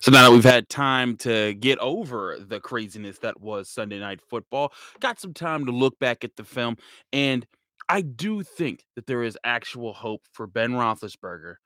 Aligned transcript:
So 0.00 0.10
now 0.10 0.24
that 0.24 0.32
we've 0.32 0.42
had 0.42 0.68
time 0.70 1.16
to 1.18 1.52
get 1.54 1.78
over 1.78 2.38
the 2.40 2.58
craziness 2.58 3.18
that 3.18 3.38
was 3.40 3.68
Sunday 3.68 3.98
night 3.98 4.20
football, 4.30 4.72
got 4.98 5.20
some 5.20 5.34
time 5.34 5.66
to 5.66 5.72
look 5.72 5.98
back 5.98 6.24
at 6.24 6.36
the 6.36 6.44
film, 6.44 6.76
and 7.12 7.46
I 7.90 8.00
do 8.02 8.42
think 8.42 8.84
that 8.96 9.06
there 9.06 9.22
is 9.22 9.36
actual 9.44 9.92
hope 9.92 10.22
for 10.32 10.46
Ben 10.46 10.72
Roethlisberger 10.72 11.56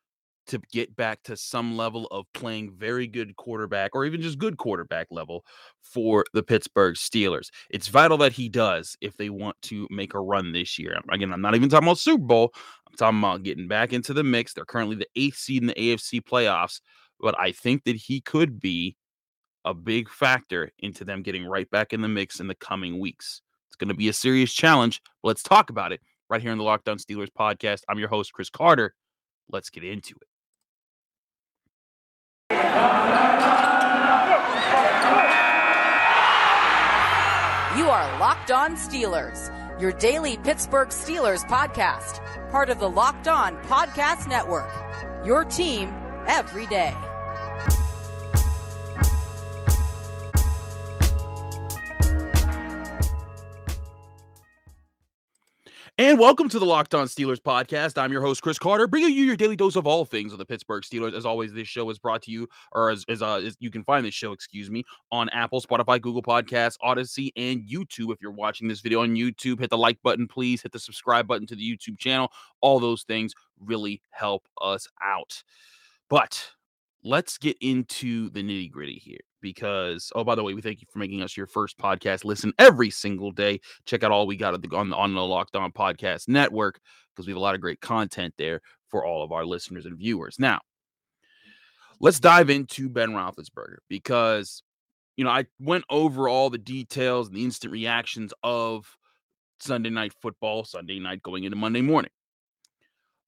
to 0.47 0.61
get 0.73 0.97
back 0.97 1.23
to 1.25 1.37
some 1.37 1.77
level 1.77 2.07
of 2.07 2.27
playing 2.35 2.73
very 2.77 3.07
good 3.07 3.37
quarterback 3.37 3.93
or 3.95 4.05
even 4.05 4.20
just 4.20 4.39
good 4.39 4.57
quarterback 4.57 5.07
level 5.11 5.45
for 5.80 6.25
the 6.35 6.43
Pittsburgh 6.43 6.96
Steelers. 6.96 7.51
It's 7.71 7.89
vital 7.89 8.16
that 8.19 8.32
he 8.32 8.48
does 8.48 8.96
if 9.01 9.16
they 9.16 9.30
want 9.30 9.57
to 9.62 9.87
make 9.91 10.14
a 10.14 10.21
run 10.21 10.53
this 10.53 10.79
year. 10.79 10.98
Again, 11.11 11.32
I'm 11.32 11.41
not 11.41 11.55
even 11.55 11.69
talking 11.69 11.87
about 11.87 11.98
Super 11.98 12.25
Bowl. 12.25 12.53
I'm 12.89 12.96
talking 12.96 13.19
about 13.19 13.43
getting 13.43 13.69
back 13.69 13.93
into 13.93 14.12
the 14.12 14.25
mix. 14.25 14.55
They're 14.55 14.64
currently 14.64 14.96
the 14.96 15.09
eighth 15.16 15.37
seed 15.37 15.62
in 15.62 15.69
the 15.69 15.75
AFC 15.75 16.21
playoffs 16.21 16.80
but 17.21 17.39
I 17.39 17.53
think 17.53 17.85
that 17.85 17.96
he 17.96 18.21
could 18.21 18.61
be 18.61 18.97
a 19.65 19.75
big 19.75 20.11
factor 20.11 20.70
into 20.79 21.05
them 21.05 21.23
getting 21.23 21.47
right 21.47 21.69
back 21.71 21.93
in 21.93 22.02
the 22.02 22.09
mix 22.09 22.41
in 22.41 22.48
the 22.48 22.55
coming 22.55 22.98
weeks. 22.98 23.41
It's 23.69 23.77
going 23.77 23.88
to 23.88 23.95
be 23.95 24.09
a 24.09 24.12
serious 24.12 24.52
challenge. 24.52 25.01
let's 25.23 25.43
talk 25.43 25.71
about 25.71 25.93
it 25.93 26.01
right 26.29 26.41
here 26.41 26.52
in 26.52 26.59
the 26.59 26.65
Locked 26.65 26.88
On 26.88 26.98
Steelers 26.98 27.30
podcast. 27.37 27.80
I'm 27.88 27.98
your 27.98 28.09
host, 28.09 28.33
Chris 28.33 28.51
Carter. 28.51 28.95
Let's 29.48 29.71
get 29.71 29.85
into 29.85 30.15
it. 30.21 30.29
You 37.77 37.91
are 37.91 38.19
Locked 38.21 38.51
On 38.52 38.77
Steelers, 38.77 39.51
your 39.80 39.93
daily 39.93 40.37
Pittsburgh 40.38 40.88
Steelers 40.88 41.45
podcast, 41.45 42.21
part 42.51 42.71
of 42.71 42.79
the 42.79 42.88
Locked 42.88 43.29
On 43.29 43.57
Podcast 43.65 44.29
Network. 44.29 44.71
Your 45.27 45.45
team 45.45 45.93
every 46.27 46.66
day. 46.66 46.95
And 55.96 56.18
welcome 56.18 56.48
to 56.48 56.59
the 56.59 56.64
Locked 56.64 56.92
On 56.92 57.06
Steelers 57.06 57.38
podcast. 57.38 58.02
I'm 58.02 58.10
your 58.10 58.20
host, 58.20 58.42
Chris 58.42 58.59
Carter, 58.59 58.88
bringing 58.88 59.14
you 59.14 59.23
your 59.23 59.37
daily 59.37 59.54
dose 59.54 59.76
of 59.76 59.87
all 59.87 60.04
things 60.04 60.32
of 60.32 60.38
the 60.38 60.45
Pittsburgh 60.45 60.82
Steelers. 60.82 61.14
As 61.14 61.24
always, 61.24 61.52
this 61.52 61.68
show 61.68 61.88
is 61.88 62.00
brought 62.00 62.20
to 62.23 62.32
you, 62.32 62.48
or 62.73 62.90
as, 62.90 63.04
as, 63.09 63.23
uh, 63.23 63.37
as 63.37 63.56
you 63.60 63.70
can 63.70 63.84
find 63.84 64.04
this 64.04 64.12
show, 64.12 64.32
excuse 64.32 64.69
me, 64.69 64.82
on 65.12 65.28
Apple, 65.28 65.60
Spotify, 65.60 66.00
Google 66.00 66.20
Podcasts, 66.20 66.76
Audacy, 66.82 67.31
and 67.37 67.62
YouTube. 67.62 68.12
If 68.12 68.20
you're 68.20 68.32
watching 68.32 68.66
this 68.66 68.81
video 68.81 69.03
on 69.03 69.15
YouTube, 69.15 69.60
hit 69.60 69.70
the 69.70 69.78
like 69.78 70.03
button, 70.03 70.26
please. 70.26 70.62
Hit 70.62 70.72
the 70.72 70.81
subscribe 70.81 71.28
button 71.28 71.47
to 71.47 71.54
the 71.54 71.62
YouTube 71.62 71.97
channel. 72.00 72.32
All 72.60 72.81
those 72.81 73.04
things 73.04 73.32
really 73.60 74.03
help 74.10 74.48
us 74.60 74.88
out. 75.00 75.44
But 76.10 76.54
let's 77.04 77.38
get 77.38 77.56
into 77.60 78.31
the 78.31 78.42
nitty 78.42 78.72
gritty 78.72 78.98
here 78.98 79.20
because 79.44 80.10
oh 80.16 80.25
by 80.25 80.34
the 80.34 80.42
way 80.42 80.54
we 80.54 80.62
thank 80.62 80.81
you 80.81 80.87
for 80.91 80.98
making 80.98 81.22
us 81.22 81.37
your 81.37 81.47
first 81.47 81.78
podcast. 81.78 82.25
Listen 82.25 82.53
every 82.59 82.91
single 82.91 83.31
day. 83.31 83.60
Check 83.84 84.03
out 84.03 84.10
all 84.10 84.26
we 84.26 84.37
got 84.37 84.54
on 84.54 84.91
the, 84.91 84.97
on 84.97 85.14
the 85.14 85.22
locked 85.22 85.54
on 85.54 85.70
podcast 85.70 86.26
network 86.26 86.81
because 87.14 87.26
we 87.26 87.31
have 87.31 87.37
a 87.37 87.41
lot 87.41 87.54
of 87.54 87.60
great 87.60 87.81
content 87.81 88.34
there 88.38 88.60
for 88.88 89.04
all 89.04 89.22
of 89.22 89.31
our 89.31 89.44
listeners 89.44 89.87
and 89.87 89.98
viewers. 89.98 90.37
Now 90.38 90.60
let's 92.00 92.19
dive 92.19 92.50
into 92.50 92.88
ben 92.88 93.10
roethlisberger 93.10 93.76
because 93.88 94.62
you 95.16 95.25
know 95.25 95.31
i 95.31 95.44
went 95.60 95.84
over 95.88 96.28
all 96.28 96.50
the 96.50 96.59
details 96.59 97.28
and 97.28 97.37
the 97.37 97.44
instant 97.44 97.72
reactions 97.72 98.34
of 98.42 98.97
sunday 99.60 99.91
night 99.91 100.12
football 100.20 100.65
sunday 100.65 100.98
night 100.98 101.22
going 101.22 101.44
into 101.44 101.56
monday 101.56 101.82
morning. 101.82 102.10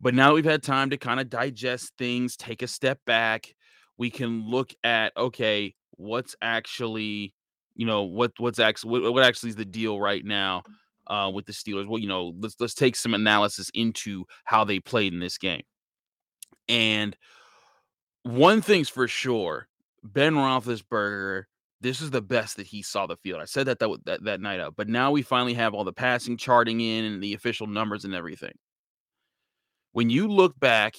But 0.00 0.14
now 0.14 0.34
we've 0.34 0.44
had 0.44 0.62
time 0.62 0.90
to 0.90 0.98
kind 0.98 1.20
of 1.20 1.30
digest 1.30 1.92
things 1.96 2.36
take 2.36 2.62
a 2.62 2.66
step 2.66 2.98
back. 3.06 3.54
We 3.96 4.10
can 4.10 4.44
look 4.46 4.74
at 4.84 5.16
okay, 5.16 5.74
what's 5.96 6.36
actually, 6.40 7.34
you 7.74 7.86
know, 7.86 8.02
what 8.04 8.32
what's 8.38 8.58
actually 8.58 9.00
what, 9.00 9.12
what 9.12 9.24
actually 9.24 9.50
is 9.50 9.56
the 9.56 9.64
deal 9.64 10.00
right 10.00 10.24
now 10.24 10.62
uh, 11.06 11.30
with 11.32 11.46
the 11.46 11.52
Steelers. 11.52 11.86
Well, 11.86 12.00
you 12.00 12.08
know, 12.08 12.32
let's 12.38 12.56
let's 12.60 12.74
take 12.74 12.96
some 12.96 13.14
analysis 13.14 13.70
into 13.74 14.24
how 14.44 14.64
they 14.64 14.80
played 14.80 15.12
in 15.12 15.20
this 15.20 15.38
game. 15.38 15.62
And 16.68 17.16
one 18.22 18.60
thing's 18.60 18.88
for 18.88 19.08
sure, 19.08 19.68
Ben 20.02 20.34
Roethlisberger. 20.34 21.44
This 21.82 22.00
is 22.00 22.10
the 22.10 22.22
best 22.22 22.56
that 22.56 22.66
he 22.66 22.82
saw 22.82 23.06
the 23.06 23.18
field. 23.18 23.40
I 23.40 23.44
said 23.44 23.66
that 23.66 23.78
that 23.78 23.90
that, 24.06 24.24
that 24.24 24.40
night 24.40 24.60
out, 24.60 24.74
but 24.76 24.88
now 24.88 25.10
we 25.10 25.22
finally 25.22 25.54
have 25.54 25.74
all 25.74 25.84
the 25.84 25.92
passing 25.92 26.36
charting 26.36 26.80
in 26.80 27.04
and 27.04 27.22
the 27.22 27.34
official 27.34 27.66
numbers 27.66 28.04
and 28.04 28.14
everything. 28.14 28.54
When 29.92 30.10
you 30.10 30.28
look 30.28 30.58
back 30.58 30.94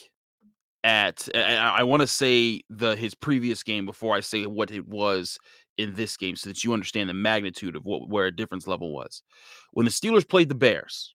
at 0.88 1.28
I, 1.36 1.84
want 1.84 2.00
to 2.00 2.08
say 2.08 2.62
the 2.70 2.96
his 2.96 3.14
previous 3.14 3.62
game 3.62 3.86
before 3.86 4.16
I 4.16 4.22
say 4.22 4.46
what 4.46 4.72
it 4.72 4.88
was 4.88 5.38
in 5.78 5.94
this 5.96 6.16
game 6.16 6.38
so 6.38 6.50
that 6.50 6.64
you 6.64 6.72
understand 6.72 7.10
the 7.10 7.14
magnitude 7.14 7.76
of 7.76 7.84
what 7.84 8.08
where 8.08 8.28
a 8.28 8.36
difference 8.36 8.68
level 8.68 8.94
was. 8.94 9.22
When 9.74 9.86
the 9.86 9.92
Steelers 9.92 10.28
played 10.28 10.48
the 10.48 10.56
Bears, 10.56 11.14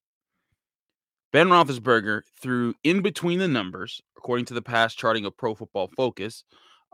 Ben 1.31 1.47
Roethlisberger 1.47 2.21
threw 2.39 2.75
in 2.83 3.01
between 3.01 3.39
the 3.39 3.47
numbers, 3.47 3.99
according 4.15 4.45
to 4.45 4.53
the 4.53 4.61
pass 4.61 4.93
charting 4.93 5.25
of 5.25 5.35
Pro 5.35 5.55
Football 5.55 5.89
Focus. 5.97 6.43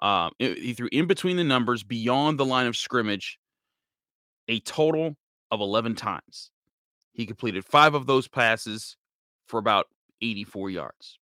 Um, 0.01 0.31
he 0.39 0.73
threw 0.73 0.87
in 0.93 1.07
between 1.07 1.35
the 1.35 1.43
numbers 1.43 1.83
beyond 1.83 2.39
the 2.39 2.45
line 2.45 2.67
of 2.67 2.77
scrimmage 2.77 3.37
a 4.47 4.61
total 4.61 5.17
of 5.51 5.59
11 5.59 5.95
times. 5.95 6.51
He 7.11 7.25
completed 7.25 7.65
five 7.65 7.93
of 7.93 8.05
those 8.05 8.29
passes 8.29 8.95
for 9.47 9.57
about 9.57 9.87
84 10.21 10.69
yards. 10.69 11.18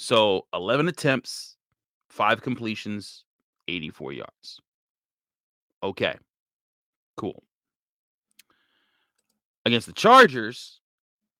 So 0.00 0.46
11 0.54 0.86
attempts, 0.86 1.56
five 2.08 2.40
completions, 2.40 3.24
84 3.66 4.12
yards. 4.12 4.60
Okay, 5.82 6.14
cool. 7.16 7.42
Against 9.66 9.88
the 9.88 9.92
Chargers, 9.92 10.78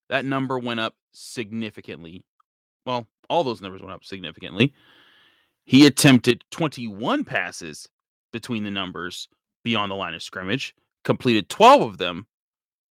that 0.09 0.25
number 0.25 0.59
went 0.59 0.81
up 0.81 0.97
significantly. 1.13 2.25
Well, 2.85 3.07
all 3.31 3.45
those 3.45 3.61
numbers 3.61 3.81
went 3.81 3.95
up 3.95 4.05
significantly. 4.05 4.75
He 5.65 5.87
attempted 5.87 6.43
21 6.51 7.23
passes 7.23 7.89
between 8.33 8.65
the 8.65 8.73
numbers 8.73 9.29
beyond 9.63 9.93
the 9.93 9.97
line 9.97 10.15
of 10.15 10.23
scrimmage, 10.23 10.75
completed 11.05 11.49
12 11.49 11.83
of 11.83 11.99
them 11.99 12.27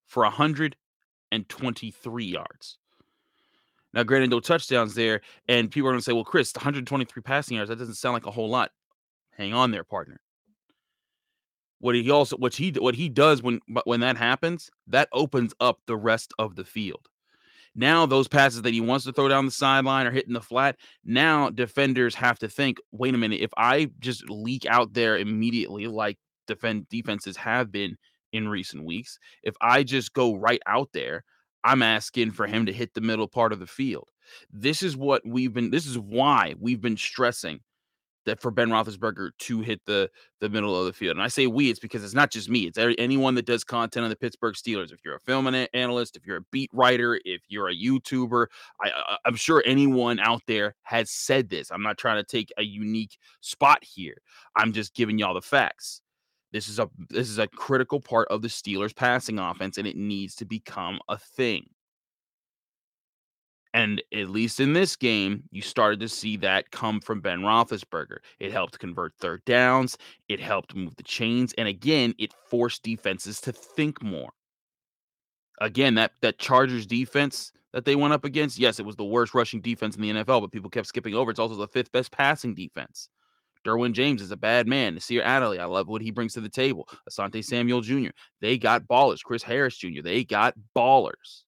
for 0.06 0.24
123 0.24 2.24
yards. 2.26 2.78
Now, 3.94 4.02
granted, 4.02 4.30
no 4.30 4.40
touchdowns 4.40 4.94
there, 4.94 5.20
and 5.48 5.70
people 5.70 5.88
are 5.88 5.92
going 5.92 6.00
to 6.00 6.04
say, 6.04 6.12
"Well, 6.12 6.24
Chris, 6.24 6.52
123 6.54 7.22
passing 7.22 7.56
yards. 7.56 7.68
That 7.70 7.78
doesn't 7.78 7.94
sound 7.94 8.14
like 8.14 8.26
a 8.26 8.30
whole 8.32 8.50
lot." 8.50 8.72
Hang 9.30 9.54
on 9.54 9.70
there, 9.70 9.84
partner. 9.84 10.20
What 11.78 11.94
he 11.94 12.10
also 12.10 12.36
what 12.36 12.54
he 12.54 12.70
what 12.72 12.94
he 12.94 13.08
does 13.08 13.42
when 13.42 13.60
when 13.84 14.00
that 14.00 14.16
happens, 14.16 14.70
that 14.88 15.08
opens 15.12 15.54
up 15.60 15.80
the 15.86 15.96
rest 15.96 16.32
of 16.38 16.56
the 16.56 16.64
field. 16.64 17.08
Now 17.74 18.06
those 18.06 18.28
passes 18.28 18.62
that 18.62 18.72
he 18.72 18.80
wants 18.80 19.04
to 19.04 19.12
throw 19.12 19.28
down 19.28 19.44
the 19.46 19.50
sideline 19.50 20.06
or 20.06 20.10
hitting 20.10 20.34
the 20.34 20.40
flat, 20.40 20.76
now 21.04 21.50
defenders 21.50 22.14
have 22.14 22.38
to 22.40 22.48
think, 22.48 22.78
wait 22.92 23.14
a 23.14 23.18
minute, 23.18 23.40
if 23.40 23.50
I 23.56 23.90
just 24.00 24.28
leak 24.30 24.64
out 24.66 24.94
there 24.94 25.18
immediately 25.18 25.86
like 25.86 26.18
defend 26.46 26.88
defenses 26.88 27.36
have 27.36 27.72
been 27.72 27.96
in 28.32 28.48
recent 28.48 28.84
weeks, 28.84 29.18
if 29.42 29.54
I 29.60 29.82
just 29.82 30.12
go 30.14 30.34
right 30.36 30.62
out 30.66 30.90
there, 30.92 31.24
I'm 31.64 31.82
asking 31.82 32.32
for 32.32 32.46
him 32.46 32.66
to 32.66 32.72
hit 32.72 32.94
the 32.94 33.00
middle 33.00 33.26
part 33.26 33.52
of 33.52 33.58
the 33.58 33.66
field. 33.66 34.10
This 34.52 34.82
is 34.82 34.96
what 34.96 35.22
we've 35.26 35.52
been. 35.52 35.70
This 35.70 35.86
is 35.86 35.98
why 35.98 36.54
we've 36.60 36.80
been 36.80 36.96
stressing 36.96 37.60
that 38.26 38.40
for 38.40 38.50
Ben 38.50 38.68
Roethlisberger 38.70 39.30
to 39.38 39.60
hit 39.60 39.80
the 39.86 40.10
the 40.40 40.48
middle 40.48 40.78
of 40.78 40.86
the 40.86 40.92
field. 40.92 41.16
And 41.16 41.22
I 41.22 41.28
say 41.28 41.46
we, 41.46 41.70
it's 41.70 41.78
because 41.78 42.04
it's 42.04 42.14
not 42.14 42.30
just 42.30 42.48
me. 42.48 42.66
It's 42.66 42.78
anyone 42.78 43.34
that 43.34 43.46
does 43.46 43.64
content 43.64 44.04
on 44.04 44.10
the 44.10 44.16
Pittsburgh 44.16 44.54
Steelers. 44.54 44.92
If 44.92 45.00
you're 45.04 45.16
a 45.16 45.20
film 45.20 45.46
analyst, 45.72 46.16
if 46.16 46.26
you're 46.26 46.38
a 46.38 46.44
beat 46.50 46.70
writer, 46.72 47.20
if 47.24 47.42
you're 47.48 47.68
a 47.68 47.74
YouTuber, 47.74 48.46
I, 48.80 49.16
I'm 49.24 49.36
sure 49.36 49.62
anyone 49.66 50.18
out 50.20 50.42
there 50.46 50.74
has 50.82 51.10
said 51.10 51.48
this. 51.48 51.70
I'm 51.70 51.82
not 51.82 51.98
trying 51.98 52.22
to 52.22 52.24
take 52.24 52.52
a 52.58 52.62
unique 52.62 53.18
spot 53.40 53.82
here. 53.82 54.16
I'm 54.56 54.72
just 54.72 54.94
giving 54.94 55.18
y'all 55.18 55.34
the 55.34 55.42
facts. 55.42 56.00
This 56.54 56.68
is 56.68 56.78
a 56.78 56.88
this 57.10 57.28
is 57.28 57.38
a 57.38 57.48
critical 57.48 58.00
part 58.00 58.28
of 58.28 58.40
the 58.40 58.46
Steelers 58.46 58.94
passing 58.94 59.40
offense, 59.40 59.76
and 59.76 59.88
it 59.88 59.96
needs 59.96 60.36
to 60.36 60.44
become 60.44 61.00
a 61.08 61.18
thing. 61.18 61.66
And 63.72 64.00
at 64.14 64.30
least 64.30 64.60
in 64.60 64.72
this 64.72 64.94
game, 64.94 65.42
you 65.50 65.62
started 65.62 65.98
to 65.98 66.08
see 66.08 66.36
that 66.36 66.70
come 66.70 67.00
from 67.00 67.20
Ben 67.20 67.40
Roethlisberger. 67.40 68.18
It 68.38 68.52
helped 68.52 68.78
convert 68.78 69.16
third 69.16 69.44
downs. 69.44 69.98
It 70.28 70.38
helped 70.38 70.76
move 70.76 70.94
the 70.94 71.02
chains, 71.02 71.54
and 71.58 71.66
again, 71.66 72.14
it 72.18 72.32
forced 72.48 72.84
defenses 72.84 73.40
to 73.40 73.52
think 73.52 74.00
more. 74.00 74.30
Again, 75.60 75.96
that 75.96 76.12
that 76.22 76.38
Chargers 76.38 76.86
defense 76.86 77.50
that 77.72 77.84
they 77.84 77.96
went 77.96 78.14
up 78.14 78.24
against, 78.24 78.60
yes, 78.60 78.78
it 78.78 78.86
was 78.86 78.94
the 78.94 79.04
worst 79.04 79.34
rushing 79.34 79.60
defense 79.60 79.96
in 79.96 80.02
the 80.02 80.10
NFL, 80.12 80.42
but 80.42 80.52
people 80.52 80.70
kept 80.70 80.86
skipping 80.86 81.16
over. 81.16 81.32
It's 81.32 81.40
also 81.40 81.56
the 81.56 81.66
fifth 81.66 81.90
best 81.90 82.12
passing 82.12 82.54
defense. 82.54 83.08
Derwin 83.64 83.92
James 83.92 84.22
is 84.22 84.30
a 84.30 84.36
bad 84.36 84.68
man. 84.68 84.94
Nasir 84.94 85.22
Adderley, 85.22 85.58
I 85.58 85.64
love 85.64 85.88
what 85.88 86.02
he 86.02 86.10
brings 86.10 86.34
to 86.34 86.40
the 86.40 86.48
table. 86.48 86.88
Asante 87.08 87.44
Samuel 87.44 87.80
Jr., 87.80 88.10
they 88.40 88.58
got 88.58 88.86
ballers. 88.86 89.22
Chris 89.22 89.42
Harris 89.42 89.76
Jr., 89.76 90.02
they 90.02 90.24
got 90.24 90.54
ballers 90.76 91.42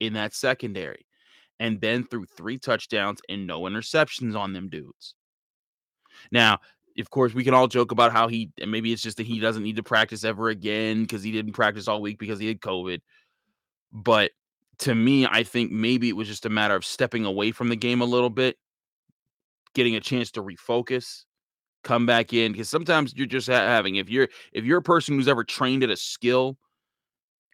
in 0.00 0.14
that 0.14 0.34
secondary. 0.34 1.06
And 1.60 1.80
then 1.80 2.04
threw 2.04 2.26
three 2.26 2.58
touchdowns 2.58 3.20
and 3.28 3.46
no 3.46 3.62
interceptions 3.62 4.36
on 4.36 4.52
them 4.52 4.68
dudes. 4.68 5.14
Now, 6.32 6.58
of 6.98 7.10
course, 7.10 7.34
we 7.34 7.44
can 7.44 7.54
all 7.54 7.68
joke 7.68 7.92
about 7.92 8.12
how 8.12 8.28
he 8.28 8.50
maybe 8.66 8.92
it's 8.92 9.02
just 9.02 9.16
that 9.16 9.26
he 9.26 9.38
doesn't 9.38 9.62
need 9.62 9.76
to 9.76 9.82
practice 9.82 10.24
ever 10.24 10.48
again 10.48 11.02
because 11.02 11.22
he 11.22 11.32
didn't 11.32 11.52
practice 11.52 11.88
all 11.88 12.02
week 12.02 12.18
because 12.18 12.38
he 12.38 12.48
had 12.48 12.60
COVID. 12.60 13.00
But 13.92 14.32
to 14.78 14.94
me, 14.94 15.26
I 15.26 15.44
think 15.44 15.70
maybe 15.70 16.08
it 16.08 16.16
was 16.16 16.28
just 16.28 16.46
a 16.46 16.50
matter 16.50 16.74
of 16.74 16.84
stepping 16.84 17.24
away 17.24 17.52
from 17.52 17.68
the 17.68 17.76
game 17.76 18.00
a 18.00 18.06
little 18.06 18.30
bit, 18.30 18.56
getting 19.74 19.94
a 19.94 20.00
chance 20.00 20.32
to 20.32 20.42
refocus, 20.42 21.24
come 21.82 22.06
back 22.06 22.32
in 22.32 22.52
because 22.52 22.68
sometimes 22.68 23.14
you're 23.16 23.26
just 23.26 23.46
having 23.46 23.96
if 23.96 24.08
you're 24.08 24.28
if 24.52 24.64
you're 24.64 24.78
a 24.78 24.82
person 24.82 25.14
who's 25.14 25.28
ever 25.28 25.44
trained 25.44 25.82
at 25.82 25.90
a 25.90 25.96
skill, 25.96 26.56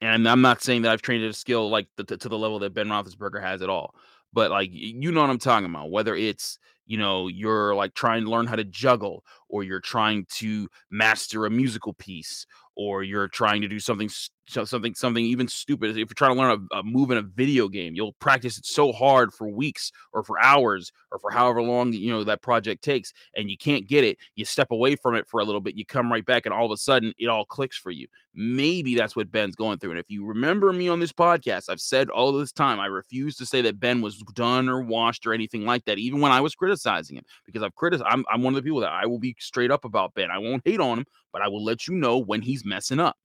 and 0.00 0.28
I'm 0.28 0.42
not 0.42 0.62
saying 0.62 0.82
that 0.82 0.92
I've 0.92 1.02
trained 1.02 1.24
at 1.24 1.30
a 1.30 1.34
skill 1.34 1.68
like 1.68 1.88
the, 1.96 2.04
to 2.04 2.28
the 2.28 2.38
level 2.38 2.58
that 2.60 2.74
Ben 2.74 2.88
Roethlisberger 2.88 3.42
has 3.42 3.62
at 3.62 3.70
all, 3.70 3.94
but 4.32 4.50
like 4.50 4.70
you 4.72 5.10
know 5.12 5.20
what 5.20 5.30
I'm 5.30 5.38
talking 5.38 5.70
about. 5.70 5.90
Whether 5.90 6.14
it's 6.14 6.58
you 6.86 6.98
know 6.98 7.28
you're 7.28 7.74
like 7.74 7.94
trying 7.94 8.24
to 8.24 8.30
learn 8.30 8.46
how 8.46 8.56
to 8.56 8.64
juggle 8.64 9.24
or 9.48 9.64
you're 9.64 9.80
trying 9.80 10.26
to 10.36 10.68
master 10.90 11.46
a 11.46 11.50
musical 11.50 11.94
piece 11.94 12.46
or 12.76 13.02
you're 13.02 13.28
trying 13.28 13.62
to 13.62 13.68
do 13.68 13.80
something 13.80 14.08
something 14.48 14.94
something 14.94 15.24
even 15.24 15.48
stupid. 15.48 15.90
If 15.90 15.96
you're 15.96 16.06
trying 16.06 16.34
to 16.34 16.40
learn 16.40 16.68
a, 16.72 16.78
a, 16.78 16.82
move 16.82 17.10
in 17.10 17.18
a 17.18 17.22
video 17.22 17.68
game 17.68 17.94
you'll 17.94 18.14
practice 18.14 18.58
it 18.58 18.66
so 18.66 18.92
hard 18.92 19.32
for 19.32 19.48
weeks 19.48 19.92
or 20.12 20.22
for 20.22 20.40
hours 20.40 20.90
or 21.12 21.18
for 21.18 21.30
however 21.30 21.62
long 21.62 21.92
you 21.92 22.10
know 22.10 22.24
that 22.24 22.42
project 22.42 22.82
takes 22.82 23.12
and 23.36 23.50
you 23.50 23.56
can't 23.56 23.86
get 23.86 24.04
it 24.04 24.18
you 24.36 24.44
step 24.44 24.70
away 24.70 24.96
from 24.96 25.14
it 25.14 25.26
for 25.28 25.40
a 25.40 25.44
little 25.44 25.60
bit 25.60 25.76
you 25.76 25.84
come 25.84 26.10
right 26.10 26.24
back 26.24 26.46
and 26.46 26.54
all 26.54 26.66
of 26.66 26.72
a 26.72 26.76
sudden 26.76 27.12
it 27.18 27.26
all 27.26 27.44
clicks 27.44 27.76
for 27.76 27.90
you. 27.90 28.06
Maybe 28.34 28.94
that's 28.94 29.16
what 29.16 29.30
ben's 29.30 29.56
going 29.56 29.78
through 29.78 29.90
and 29.90 29.98
if 29.98 30.06
you 30.08 30.24
remember 30.24 30.72
me 30.72 30.88
on 30.88 31.00
this 31.00 31.12
podcast 31.12 31.68
i've 31.68 31.80
said 31.80 32.08
all 32.08 32.32
this 32.32 32.52
time 32.52 32.78
i 32.78 32.86
refuse 32.86 33.36
to 33.36 33.46
say 33.46 33.60
that 33.62 33.80
ben 33.80 34.00
was 34.00 34.18
done 34.34 34.68
or 34.68 34.82
washed 34.82 35.26
or 35.26 35.34
anything 35.34 35.64
like 35.64 35.84
that 35.86 35.98
even 35.98 36.20
when 36.20 36.30
i 36.30 36.40
was 36.40 36.54
criticizing 36.54 37.16
him 37.16 37.24
because 37.46 37.62
i've 37.62 37.74
criticized 37.74 38.08
I'm, 38.08 38.24
I'm 38.30 38.42
one 38.42 38.54
of 38.54 38.56
the 38.56 38.62
people 38.62 38.80
that 38.80 38.92
i 38.92 39.06
will 39.06 39.18
be 39.18 39.34
straight 39.40 39.70
up 39.70 39.84
about 39.84 40.14
ben. 40.14 40.30
I 40.30 40.38
won't 40.38 40.62
hate 40.64 40.80
on 40.80 41.00
him 41.00 41.06
but 41.32 41.42
i 41.42 41.48
will 41.48 41.64
let 41.64 41.88
you 41.88 41.94
know 41.94 42.18
when 42.18 42.40
he's 42.40 42.64
messing 42.64 43.00
up 43.00 43.16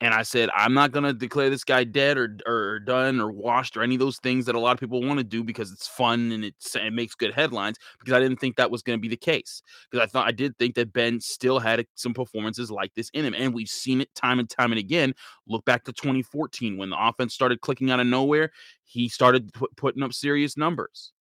and 0.00 0.14
I 0.14 0.22
said, 0.22 0.48
I'm 0.54 0.74
not 0.74 0.92
to 0.92 1.12
declare 1.12 1.50
this 1.50 1.64
guy 1.64 1.82
dead 1.82 2.18
or, 2.18 2.36
or 2.46 2.78
done 2.78 3.20
or 3.20 3.32
washed 3.32 3.76
or 3.76 3.82
any 3.82 3.96
of 3.96 3.98
those 3.98 4.18
things 4.18 4.46
that 4.46 4.54
a 4.54 4.60
lot 4.60 4.72
of 4.72 4.78
people 4.78 5.02
want 5.02 5.18
to 5.18 5.24
do 5.24 5.42
because 5.42 5.72
it's 5.72 5.88
fun 5.88 6.30
and 6.30 6.44
it's, 6.44 6.76
it 6.76 6.92
makes 6.92 7.16
good 7.16 7.34
headlines 7.34 7.78
because 7.98 8.14
I 8.14 8.20
didn't 8.20 8.38
think 8.38 8.56
that 8.56 8.70
was 8.70 8.82
to 8.96 9.00
be 9.00 9.08
the 9.08 9.16
case. 9.16 9.60
Because 9.90 10.04
I 10.04 10.06
thought 10.08 10.28
I 10.28 10.32
did 10.32 10.56
think 10.56 10.76
that 10.76 10.92
Ben 10.92 11.20
still 11.20 11.58
had 11.58 11.84
some 11.96 12.14
performances 12.14 12.70
like 12.70 12.94
this 12.94 13.10
in 13.12 13.24
him. 13.24 13.34
And 13.34 13.52
we've 13.52 13.68
seen 13.68 14.00
it 14.00 14.14
time 14.14 14.38
and 14.38 14.48
time 14.48 14.70
and 14.70 14.78
again. 14.78 15.14
Look 15.48 15.64
back 15.64 15.84
to 15.84 15.92
2014 15.92 16.76
when 16.76 16.90
the 16.90 16.96
offense 16.98 17.34
started 17.34 17.60
clicking 17.60 17.90
out 17.90 17.98
of 17.98 18.06
nowhere, 18.06 18.52
he 18.84 19.08
started 19.08 19.52
put, 19.52 19.74
putting 19.76 20.04
up 20.04 20.12
serious 20.12 20.56
numbers. 20.56 21.12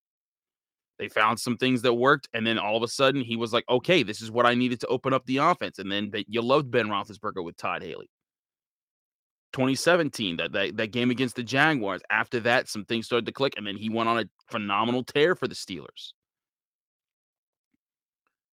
They 0.99 1.09
found 1.09 1.39
some 1.39 1.57
things 1.57 1.81
that 1.83 1.93
worked, 1.93 2.27
and 2.33 2.45
then 2.45 2.57
all 2.57 2.75
of 2.75 2.81
a 2.81 2.87
sudden 2.87 3.21
he 3.21 3.35
was 3.35 3.53
like, 3.53 3.63
"Okay, 3.69 4.01
this 4.01 4.19
is 4.19 4.31
what 4.31 4.47
I 4.47 4.55
needed 4.55 4.79
to 4.79 4.87
open 4.87 5.13
up 5.13 5.25
the 5.27 5.37
offense." 5.37 5.77
And 5.77 5.91
then 5.91 6.11
you 6.27 6.41
loved 6.41 6.71
Ben 6.71 6.87
Roethlisberger 6.87 7.43
with 7.43 7.55
Todd 7.55 7.83
Haley. 7.83 8.09
2017, 9.57 10.37
that, 10.37 10.51
that 10.51 10.77
that 10.77 10.91
game 10.91 11.09
against 11.09 11.35
the 11.35 11.41
Jaguars. 11.41 12.01
After 12.11 12.39
that, 12.41 12.69
some 12.69 12.85
things 12.85 13.07
started 13.07 13.25
to 13.25 13.31
click, 13.31 13.55
and 13.57 13.65
then 13.65 13.75
he 13.75 13.89
went 13.89 14.07
on 14.07 14.19
a 14.19 14.25
phenomenal 14.51 15.03
tear 15.03 15.35
for 15.35 15.47
the 15.47 15.55
Steelers. 15.55 16.13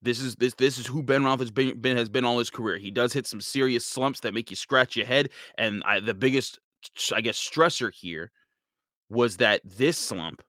This 0.02 0.20
is 0.20 0.36
this 0.38 0.56
this 0.56 0.80
is 0.80 0.88
who 0.88 1.04
Ben 1.04 1.22
Roethlisberger 1.22 1.80
been, 1.80 1.98
has 1.98 2.10
been 2.10 2.26
all 2.26 2.40
his 2.40 2.50
career. 2.50 2.80
He 2.80 2.90
does 2.90 3.14
hit 3.14 3.28
some 3.28 3.42
serious 3.42 3.86
slumps 3.86 4.22
that 4.22 4.34
make 4.34 4.50
you 4.50 4.56
scratch 4.56 4.96
your 4.96 5.06
head, 5.06 5.30
and 5.60 5.84
I, 5.86 6.00
the 6.00 6.16
biggest, 6.16 6.58
I 7.14 7.22
guess, 7.22 7.38
stressor 7.38 7.94
here 7.94 8.32
was 9.10 9.38
that 9.38 9.62
this 9.64 10.00
slump 10.00 10.42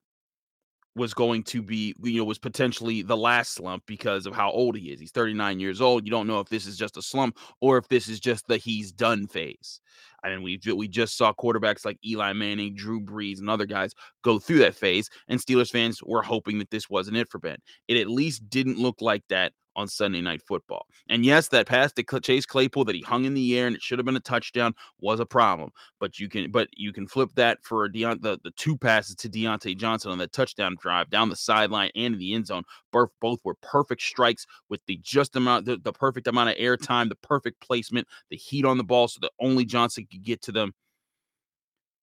was 0.95 1.13
going 1.13 1.43
to 1.43 1.61
be, 1.61 1.95
you 2.03 2.17
know, 2.17 2.25
was 2.25 2.39
potentially 2.39 3.01
the 3.03 3.15
last 3.15 3.53
slump 3.53 3.83
because 3.85 4.25
of 4.25 4.35
how 4.35 4.51
old 4.51 4.75
he 4.75 4.91
is. 4.91 4.99
He's 4.99 5.11
39 5.11 5.59
years 5.59 5.81
old. 5.81 6.05
You 6.05 6.11
don't 6.11 6.27
know 6.27 6.39
if 6.39 6.49
this 6.49 6.65
is 6.65 6.77
just 6.77 6.97
a 6.97 7.01
slump 7.01 7.37
or 7.61 7.77
if 7.77 7.87
this 7.87 8.09
is 8.09 8.19
just 8.19 8.47
the 8.47 8.57
he's 8.57 8.91
done 8.91 9.27
phase. 9.27 9.79
I 10.23 10.29
mean, 10.29 10.43
we 10.43 10.59
we 10.73 10.87
just 10.87 11.17
saw 11.17 11.33
quarterbacks 11.33 11.85
like 11.85 11.97
Eli 12.05 12.33
Manning, 12.33 12.75
Drew 12.75 13.01
Brees, 13.01 13.39
and 13.39 13.49
other 13.49 13.65
guys 13.65 13.93
go 14.23 14.39
through 14.39 14.59
that 14.59 14.75
phase, 14.75 15.09
and 15.27 15.39
Steelers 15.39 15.71
fans 15.71 16.01
were 16.03 16.21
hoping 16.21 16.59
that 16.59 16.71
this 16.71 16.89
wasn't 16.89 17.17
it 17.17 17.29
for 17.29 17.39
Ben. 17.39 17.57
It 17.87 17.97
at 17.97 18.09
least 18.09 18.49
didn't 18.49 18.77
look 18.77 19.01
like 19.01 19.23
that 19.29 19.53
on 19.79 19.87
Sunday 19.87 20.21
Night 20.21 20.41
Football. 20.45 20.85
And 21.07 21.25
yes, 21.25 21.47
that 21.49 21.65
pass 21.65 21.93
to 21.93 22.19
Chase 22.19 22.45
Claypool 22.45 22.85
that 22.85 22.95
he 22.95 23.01
hung 23.01 23.25
in 23.25 23.33
the 23.33 23.57
air 23.57 23.67
and 23.67 23.75
it 23.75 23.81
should 23.81 23.97
have 23.97 24.05
been 24.05 24.15
a 24.15 24.19
touchdown 24.19 24.73
was 24.99 25.19
a 25.19 25.25
problem. 25.25 25.71
But 25.99 26.19
you 26.19 26.27
can 26.27 26.51
but 26.51 26.67
you 26.73 26.91
can 26.91 27.07
flip 27.07 27.29
that 27.35 27.59
for 27.63 27.87
Deont- 27.89 28.21
the 28.21 28.39
the 28.43 28.51
two 28.51 28.77
passes 28.77 29.15
to 29.15 29.29
Diontae 29.29 29.77
Johnson 29.77 30.11
on 30.11 30.17
that 30.17 30.33
touchdown 30.33 30.75
drive 30.79 31.09
down 31.09 31.29
the 31.29 31.35
sideline 31.35 31.91
and 31.95 32.13
in 32.13 32.19
the 32.19 32.33
end 32.33 32.47
zone. 32.47 32.63
Both 32.91 33.11
both 33.21 33.39
were 33.43 33.55
perfect 33.55 34.01
strikes 34.01 34.45
with 34.69 34.81
the 34.87 34.99
just 35.03 35.35
amount 35.35 35.65
the, 35.65 35.77
the 35.77 35.93
perfect 35.93 36.27
amount 36.27 36.49
of 36.49 36.55
air 36.57 36.77
time, 36.77 37.09
the 37.09 37.15
perfect 37.15 37.61
placement, 37.61 38.07
the 38.29 38.37
heat 38.37 38.65
on 38.65 38.77
the 38.77 38.83
ball 38.83 39.07
so 39.07 39.19
that 39.21 39.31
only 39.39 39.65
Johnson 39.65 40.07
could 40.09 40.23
get 40.23 40.41
to 40.43 40.51
them 40.51 40.73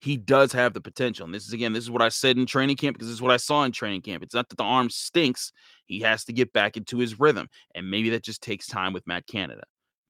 he 0.00 0.16
does 0.16 0.52
have 0.52 0.74
the 0.74 0.80
potential. 0.80 1.24
And 1.24 1.34
this 1.34 1.46
is 1.46 1.52
again, 1.52 1.72
this 1.72 1.84
is 1.84 1.90
what 1.90 2.02
I 2.02 2.08
said 2.08 2.36
in 2.36 2.46
training 2.46 2.76
camp 2.76 2.96
because 2.96 3.08
this 3.08 3.16
is 3.16 3.22
what 3.22 3.32
I 3.32 3.38
saw 3.38 3.64
in 3.64 3.72
training 3.72 4.02
camp. 4.02 4.22
It's 4.22 4.34
not 4.34 4.48
that 4.48 4.56
the 4.56 4.64
arm 4.64 4.90
stinks, 4.90 5.52
he 5.86 6.00
has 6.00 6.24
to 6.24 6.32
get 6.32 6.52
back 6.52 6.76
into 6.76 6.98
his 6.98 7.18
rhythm. 7.18 7.48
And 7.74 7.90
maybe 7.90 8.10
that 8.10 8.22
just 8.22 8.42
takes 8.42 8.66
time 8.66 8.92
with 8.92 9.06
Matt 9.06 9.26
Canada. 9.26 9.62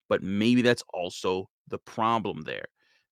But 0.08 0.22
maybe 0.22 0.62
that's 0.62 0.82
also 0.92 1.48
the 1.68 1.78
problem 1.78 2.42
there 2.42 2.66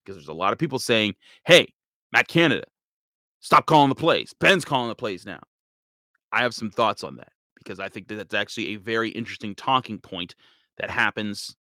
because 0.05 0.17
there's 0.17 0.29
a 0.29 0.35
lot 0.35 0.53
of 0.53 0.59
people 0.59 0.79
saying, 0.79 1.15
hey, 1.47 1.73
Matt 2.13 2.29
Canada, 2.29 2.65
stop 3.41 3.67
calling 3.67 3.89
the 3.89 3.95
plays. 3.95 4.35
Ben's 4.39 4.65
calling 4.65 4.89
the 4.89 4.95
plays 4.95 5.25
now. 5.25 5.41
I 6.33 6.43
have 6.43 6.55
some 6.55 6.71
thoughts 6.71 7.05
on 7.05 7.17
that 7.17 7.33
because 7.65 7.81
I 7.81 7.89
think 7.89 8.09
that 8.09 8.17
that's 8.17 8.35
actually 8.35 8.75
a 8.75 8.77
very 8.77 9.11
interesting 9.11 9.55
talking 9.55 9.99
point 9.99 10.35
that 10.79 10.91
happens 10.91 11.57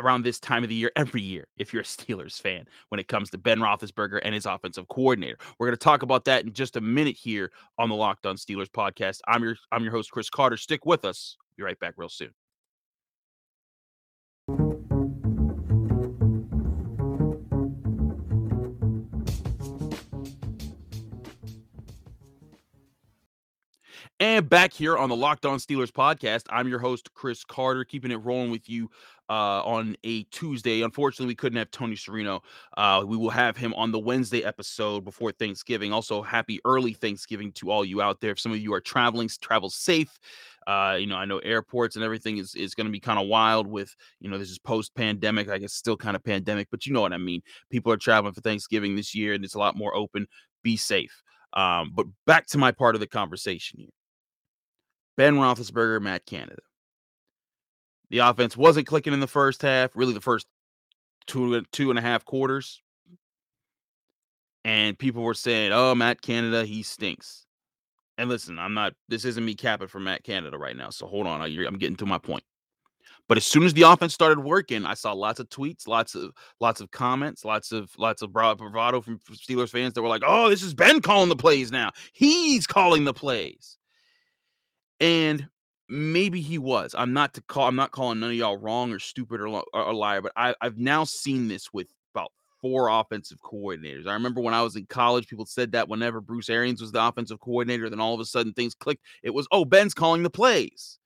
around 0.00 0.22
this 0.22 0.38
time 0.38 0.62
of 0.62 0.68
the 0.68 0.74
year 0.74 0.92
every 0.96 1.22
year 1.22 1.46
if 1.56 1.72
you're 1.72 1.82
a 1.82 1.84
Steelers 1.86 2.40
fan 2.40 2.66
when 2.88 3.00
it 3.00 3.08
comes 3.08 3.30
to 3.30 3.38
Ben 3.38 3.60
Roethlisberger 3.60 4.20
and 4.22 4.34
his 4.34 4.46
offensive 4.46 4.88
coordinator. 4.88 5.38
We're 5.58 5.68
going 5.68 5.76
to 5.76 5.84
talk 5.84 6.02
about 6.02 6.24
that 6.26 6.44
in 6.44 6.52
just 6.52 6.76
a 6.76 6.80
minute 6.80 7.16
here 7.16 7.50
on 7.78 7.88
the 7.88 7.94
Locked 7.94 8.26
On 8.26 8.36
Steelers 8.36 8.68
podcast. 8.68 9.20
I'm 9.26 9.42
your 9.42 9.56
I'm 9.72 9.82
your 9.82 9.92
host 9.92 10.10
Chris 10.10 10.30
Carter. 10.30 10.56
Stick 10.56 10.86
with 10.86 11.04
us. 11.04 11.36
Be 11.56 11.62
right 11.62 11.78
back 11.78 11.94
real 11.96 12.08
soon. 12.08 12.30
And 24.18 24.48
back 24.48 24.72
here 24.72 24.96
on 24.96 25.10
the 25.10 25.16
Locked 25.16 25.44
On 25.44 25.58
Steelers 25.58 25.90
podcast, 25.90 26.44
I'm 26.48 26.68
your 26.68 26.78
host, 26.78 27.12
Chris 27.12 27.44
Carter, 27.44 27.84
keeping 27.84 28.10
it 28.10 28.16
rolling 28.16 28.50
with 28.50 28.66
you 28.66 28.88
uh, 29.28 29.62
on 29.62 29.94
a 30.04 30.22
Tuesday. 30.24 30.80
Unfortunately, 30.80 31.26
we 31.26 31.34
couldn't 31.34 31.58
have 31.58 31.70
Tony 31.70 31.96
Serino. 31.96 32.40
Uh, 32.78 33.04
we 33.06 33.18
will 33.18 33.28
have 33.28 33.58
him 33.58 33.74
on 33.74 33.92
the 33.92 33.98
Wednesday 33.98 34.42
episode 34.42 35.04
before 35.04 35.32
Thanksgiving. 35.32 35.92
Also, 35.92 36.22
happy 36.22 36.60
early 36.64 36.94
Thanksgiving 36.94 37.52
to 37.52 37.70
all 37.70 37.84
you 37.84 38.00
out 38.00 38.22
there. 38.22 38.30
If 38.30 38.40
some 38.40 38.52
of 38.52 38.58
you 38.58 38.72
are 38.72 38.80
traveling, 38.80 39.28
travel 39.42 39.68
safe. 39.68 40.18
Uh, 40.66 40.96
you 40.98 41.06
know, 41.06 41.16
I 41.16 41.26
know 41.26 41.36
airports 41.40 41.96
and 41.96 42.04
everything 42.04 42.38
is, 42.38 42.54
is 42.54 42.74
going 42.74 42.86
to 42.86 42.92
be 42.92 43.00
kind 43.00 43.18
of 43.18 43.28
wild 43.28 43.66
with, 43.66 43.94
you 44.20 44.30
know, 44.30 44.38
this 44.38 44.50
is 44.50 44.58
post 44.58 44.94
pandemic. 44.94 45.50
I 45.50 45.58
guess 45.58 45.74
still 45.74 45.96
kind 45.98 46.16
of 46.16 46.24
pandemic, 46.24 46.68
but 46.70 46.86
you 46.86 46.94
know 46.94 47.02
what 47.02 47.12
I 47.12 47.18
mean. 47.18 47.42
People 47.68 47.92
are 47.92 47.98
traveling 47.98 48.32
for 48.32 48.40
Thanksgiving 48.40 48.96
this 48.96 49.14
year 49.14 49.34
and 49.34 49.44
it's 49.44 49.56
a 49.56 49.58
lot 49.58 49.76
more 49.76 49.94
open. 49.94 50.26
Be 50.62 50.78
safe. 50.78 51.22
Um, 51.52 51.92
but 51.94 52.06
back 52.24 52.46
to 52.48 52.58
my 52.58 52.72
part 52.72 52.94
of 52.94 53.00
the 53.00 53.06
conversation 53.06 53.78
here. 53.78 53.90
Ben 55.16 55.36
Roethlisberger, 55.36 56.00
Matt 56.00 56.26
Canada. 56.26 56.62
The 58.10 58.18
offense 58.18 58.56
wasn't 58.56 58.86
clicking 58.86 59.12
in 59.12 59.20
the 59.20 59.26
first 59.26 59.62
half, 59.62 59.96
really 59.96 60.14
the 60.14 60.20
first 60.20 60.46
two 61.26 61.62
two 61.72 61.90
and 61.90 61.98
a 61.98 62.02
half 62.02 62.24
quarters. 62.24 62.82
And 64.64 64.98
people 64.98 65.22
were 65.22 65.34
saying, 65.34 65.72
"Oh, 65.72 65.94
Matt 65.94 66.22
Canada, 66.22 66.64
he 66.64 66.82
stinks." 66.82 67.46
And 68.18 68.28
listen, 68.28 68.58
I'm 68.58 68.74
not. 68.74 68.94
This 69.08 69.24
isn't 69.24 69.44
me 69.44 69.54
capping 69.54 69.88
for 69.88 70.00
Matt 70.00 70.24
Canada 70.24 70.58
right 70.58 70.76
now. 70.76 70.90
So 70.90 71.06
hold 71.06 71.26
on, 71.26 71.40
I'm 71.40 71.78
getting 71.78 71.96
to 71.96 72.06
my 72.06 72.18
point. 72.18 72.44
But 73.28 73.36
as 73.38 73.44
soon 73.44 73.64
as 73.64 73.74
the 73.74 73.82
offense 73.82 74.14
started 74.14 74.38
working, 74.40 74.86
I 74.86 74.94
saw 74.94 75.12
lots 75.12 75.40
of 75.40 75.48
tweets, 75.48 75.88
lots 75.88 76.14
of 76.14 76.32
lots 76.60 76.80
of 76.80 76.90
comments, 76.92 77.44
lots 77.44 77.72
of 77.72 77.90
lots 77.98 78.22
of 78.22 78.32
bravado 78.32 79.00
from 79.00 79.18
Steelers 79.32 79.70
fans 79.70 79.94
that 79.94 80.02
were 80.02 80.08
like, 80.08 80.22
"Oh, 80.24 80.48
this 80.48 80.62
is 80.62 80.74
Ben 80.74 81.00
calling 81.00 81.28
the 81.28 81.36
plays 81.36 81.72
now. 81.72 81.90
He's 82.12 82.66
calling 82.66 83.04
the 83.04 83.14
plays." 83.14 83.75
And 85.00 85.48
maybe 85.88 86.40
he 86.40 86.58
was. 86.58 86.94
I'm 86.96 87.12
not 87.12 87.34
to 87.34 87.42
call. 87.42 87.68
I'm 87.68 87.76
not 87.76 87.92
calling 87.92 88.20
none 88.20 88.30
of 88.30 88.36
y'all 88.36 88.58
wrong 88.58 88.92
or 88.92 88.98
stupid 88.98 89.40
or, 89.40 89.64
or, 89.72 89.94
liar, 89.94 90.22
but 90.22 90.32
I, 90.36 90.54
I've 90.60 90.78
now 90.78 91.04
seen 91.04 91.48
this 91.48 91.72
with 91.72 91.88
about 92.14 92.32
four 92.60 92.88
offensive 92.88 93.38
coordinators. 93.42 94.06
I 94.06 94.14
remember 94.14 94.40
when 94.40 94.54
I 94.54 94.62
was 94.62 94.76
in 94.76 94.86
college, 94.86 95.28
people 95.28 95.46
said 95.46 95.72
that 95.72 95.88
whenever 95.88 96.20
Bruce 96.20 96.48
Arians 96.48 96.80
was 96.80 96.92
the 96.92 97.04
offensive 97.04 97.40
coordinator, 97.40 97.88
then 97.90 98.00
all 98.00 98.14
of 98.14 98.20
a 98.20 98.24
sudden 98.24 98.52
things 98.52 98.74
clicked. 98.74 99.02
It 99.22 99.34
was, 99.34 99.46
oh, 99.52 99.64
Ben's 99.64 99.94
calling 99.94 100.22
the 100.22 100.30
plays. 100.30 100.98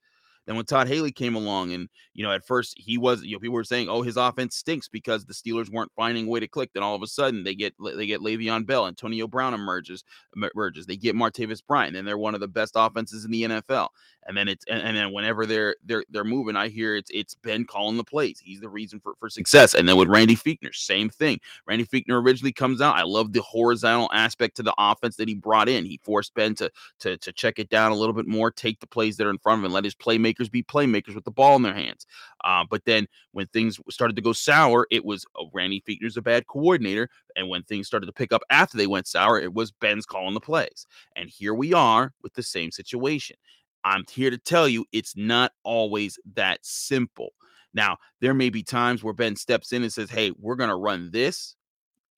Then 0.47 0.57
when 0.57 0.65
Todd 0.65 0.89
Haley 0.89 1.13
came 1.13 1.35
along, 1.35 1.73
and 1.73 1.89
you 2.15 2.25
know, 2.25 2.33
at 2.33 2.45
first 2.45 2.75
he 2.79 2.99
was, 2.99 3.23
you 3.23 3.33
know, 3.33 3.39
people 3.39 3.55
were 3.55 3.65
saying, 3.65 3.89
"Oh, 3.89 4.03
his 4.03 4.17
offense 4.17 4.57
stinks 4.57 4.89
because 4.89 5.25
the 5.25 5.35
Steelers 5.35 5.71
weren't 5.71 5.93
finding 5.95 6.27
a 6.27 6.31
way 6.31 6.41
to 6.41 6.49
click." 6.49 6.71
Then 6.73 6.83
all 6.83 6.95
of 6.95 7.03
a 7.03 7.07
sudden, 7.07 7.45
they 7.45 7.55
get 7.55 7.75
they 7.97 8.07
get 8.07 8.21
Le'Veon 8.21 8.67
Bell, 8.67 8.87
Antonio 8.87 9.27
Brown 9.27 9.55
emerges, 9.55 10.05
emerges. 10.35 10.87
They 10.87 10.97
get 10.97 11.15
Martavis 11.15 11.65
Bryant, 11.67 11.97
and 11.97 12.07
they're 12.07 12.19
one 12.19 12.35
of 12.35 12.41
the 12.41 12.49
best 12.49 12.73
offenses 12.77 13.25
in 13.25 13.31
the 13.31 13.43
NFL. 13.43 13.89
And 14.27 14.37
then 14.37 14.49
it's 14.49 14.65
and, 14.69 14.83
and 14.83 14.97
then 14.97 15.13
whenever 15.13 15.47
they're 15.47 15.77
they're 15.85 16.05
they're 16.11 16.25
moving, 16.25 16.57
I 16.57 16.69
hear 16.69 16.95
it's 16.95 17.11
it's 17.13 17.35
Ben 17.35 17.65
calling 17.65 17.97
the 17.97 18.05
plays. 18.05 18.39
He's 18.39 18.61
the 18.61 18.69
reason 18.69 19.01
for 19.01 19.15
for 19.19 19.29
success. 19.29 19.75
And 19.75 19.89
then 19.89 19.97
with 19.97 20.09
Randy 20.09 20.37
Fichtner, 20.37 20.75
same 20.75 21.09
thing. 21.09 21.41
Randy 21.67 21.85
Fichtner 21.85 22.23
originally 22.23 22.53
comes 22.53 22.81
out. 22.81 22.97
I 22.97 23.03
love 23.03 23.33
the 23.33 23.43
horizontal 23.43 24.11
aspect 24.13 24.57
to 24.57 24.63
the 24.63 24.75
offense 24.79 25.17
that 25.17 25.29
he 25.29 25.35
brought 25.35 25.69
in. 25.69 25.85
He 25.85 26.01
forced 26.05 26.35
Ben 26.35 26.55
to 26.57 26.71
to 27.01 27.17
to 27.17 27.33
check 27.33 27.59
it 27.59 27.71
down 27.71 27.93
a 27.93 27.97
little 27.97 28.13
bit 28.13 28.27
more, 28.27 28.51
take 28.51 28.79
the 28.81 28.87
plays 28.87 29.17
that 29.17 29.27
are 29.27 29.31
in 29.31 29.39
front 29.39 29.61
of 29.61 29.65
him, 29.65 29.73
let 29.73 29.85
his 29.85 29.95
playmakers 29.95 30.30
be 30.51 30.63
playmakers 30.63 31.15
with 31.15 31.25
the 31.25 31.31
ball 31.31 31.57
in 31.57 31.63
their 31.63 31.75
hands. 31.75 32.07
Uh, 32.45 32.65
but 32.69 32.85
then 32.85 33.07
when 33.33 33.47
things 33.49 33.79
started 33.91 34.17
to 34.17 34.23
go 34.23 34.33
sour, 34.33 34.87
it 34.91 35.05
was 35.05 35.25
oh, 35.37 35.51
Randy 35.53 35.83
Fichtner's 35.87 36.17
a 36.17 36.23
bad 36.23 36.47
coordinator. 36.47 37.09
And 37.37 37.49
when 37.49 37.63
things 37.63 37.87
started 37.87 38.07
to 38.07 38.13
pick 38.13 38.33
up 38.33 38.43
after 38.51 38.77
they 38.77 38.87
went 38.87 39.07
sour, 39.07 39.41
it 39.41 39.55
was 39.55 39.71
Ben's 39.71 40.07
calling 40.07 40.35
the 40.35 40.41
plays. 40.41 40.87
And 41.17 41.29
here 41.29 41.55
we 41.55 41.73
are 41.73 42.13
with 42.23 42.35
the 42.35 42.43
same 42.43 42.71
situation. 42.71 43.37
I'm 43.85 44.05
here 44.11 44.31
to 44.31 44.39
tell 44.39 44.69
you 44.69 44.85
it's 44.93 45.17
not 45.17 45.53
always 45.65 46.19
that 46.35 46.61
simple. 46.63 47.31
Now, 47.73 47.99
there 48.21 48.35
may 48.35 48.51
be 48.51 48.63
times 48.63 49.03
where 49.03 49.15
Ben 49.15 49.37
steps 49.37 49.73
in 49.73 49.83
and 49.83 49.93
says, 49.93 50.11
Hey, 50.11 50.33
we're 50.39 50.57
going 50.57 50.71
to 50.71 50.77
run 50.77 51.11
this 51.13 51.57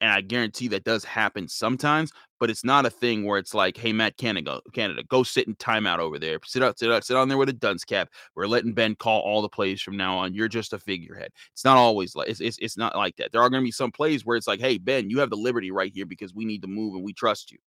and 0.03 0.11
I 0.11 0.21
guarantee 0.21 0.67
that 0.69 0.83
does 0.83 1.05
happen 1.05 1.47
sometimes, 1.47 2.11
but 2.41 2.51
it's 2.51 2.65
not 2.65 2.85
a 2.85 2.91
thing 2.91 3.25
where 3.25 3.39
it's 3.39 3.55
like, 3.55 3.77
hey, 3.77 3.93
Matt 3.93 4.17
Canada, 4.17 4.61
Canada, 4.73 5.05
go 5.05 5.23
sit 5.23 5.47
in 5.47 5.55
timeout 5.55 6.01
over 6.01 6.19
there. 6.19 6.41
Sit 6.45 6.61
out, 6.61 6.77
sit 6.77 6.91
out, 6.91 7.05
sit 7.05 7.17
on 7.17 7.29
there 7.29 7.39
with 7.39 7.49
a 7.49 7.53
dunce 7.53 7.85
cap. 7.85 8.09
We're 8.35 8.49
letting 8.49 8.73
Ben 8.73 8.97
call 8.97 9.21
all 9.21 9.41
the 9.43 9.49
plays 9.49 9.81
from 9.81 9.97
now 9.97 10.19
on. 10.19 10.35
You're 10.35 10.49
just 10.49 10.73
a 10.73 10.79
figurehead. 10.81 11.31
It's 11.53 11.65
not 11.65 11.77
always 11.77 12.17
like 12.17 12.29
it's, 12.29 12.41
it's, 12.41 12.59
it's 12.59 12.77
not 12.77 12.97
like 12.97 13.15
that. 13.17 13.31
There 13.31 13.41
are 13.41 13.49
going 13.49 13.63
to 13.63 13.65
be 13.65 13.71
some 13.71 13.93
plays 13.93 14.27
where 14.27 14.37
it's 14.37 14.49
like, 14.49 14.59
hey, 14.59 14.77
Ben, 14.77 15.09
you 15.09 15.21
have 15.21 15.31
the 15.31 15.37
liberty 15.37 15.71
right 15.71 15.93
here 15.95 16.05
because 16.05 16.35
we 16.35 16.45
need 16.45 16.63
to 16.63 16.69
move 16.69 16.97
and 16.97 17.05
we 17.05 17.13
trust 17.13 17.53
you. 17.53 17.59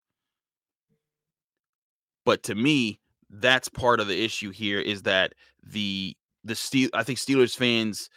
But 2.25 2.44
to 2.44 2.56
me, 2.56 3.00
that's 3.30 3.70
part 3.70 4.01
of 4.01 4.08
the 4.08 4.25
issue 4.25 4.50
here 4.50 4.82
is 4.82 5.04
that 5.04 5.34
the 5.63 6.18
the 6.44 6.56
steel 6.56 6.89
I 6.94 7.04
think 7.04 7.18
Steelers 7.18 7.56
fans 7.56 8.10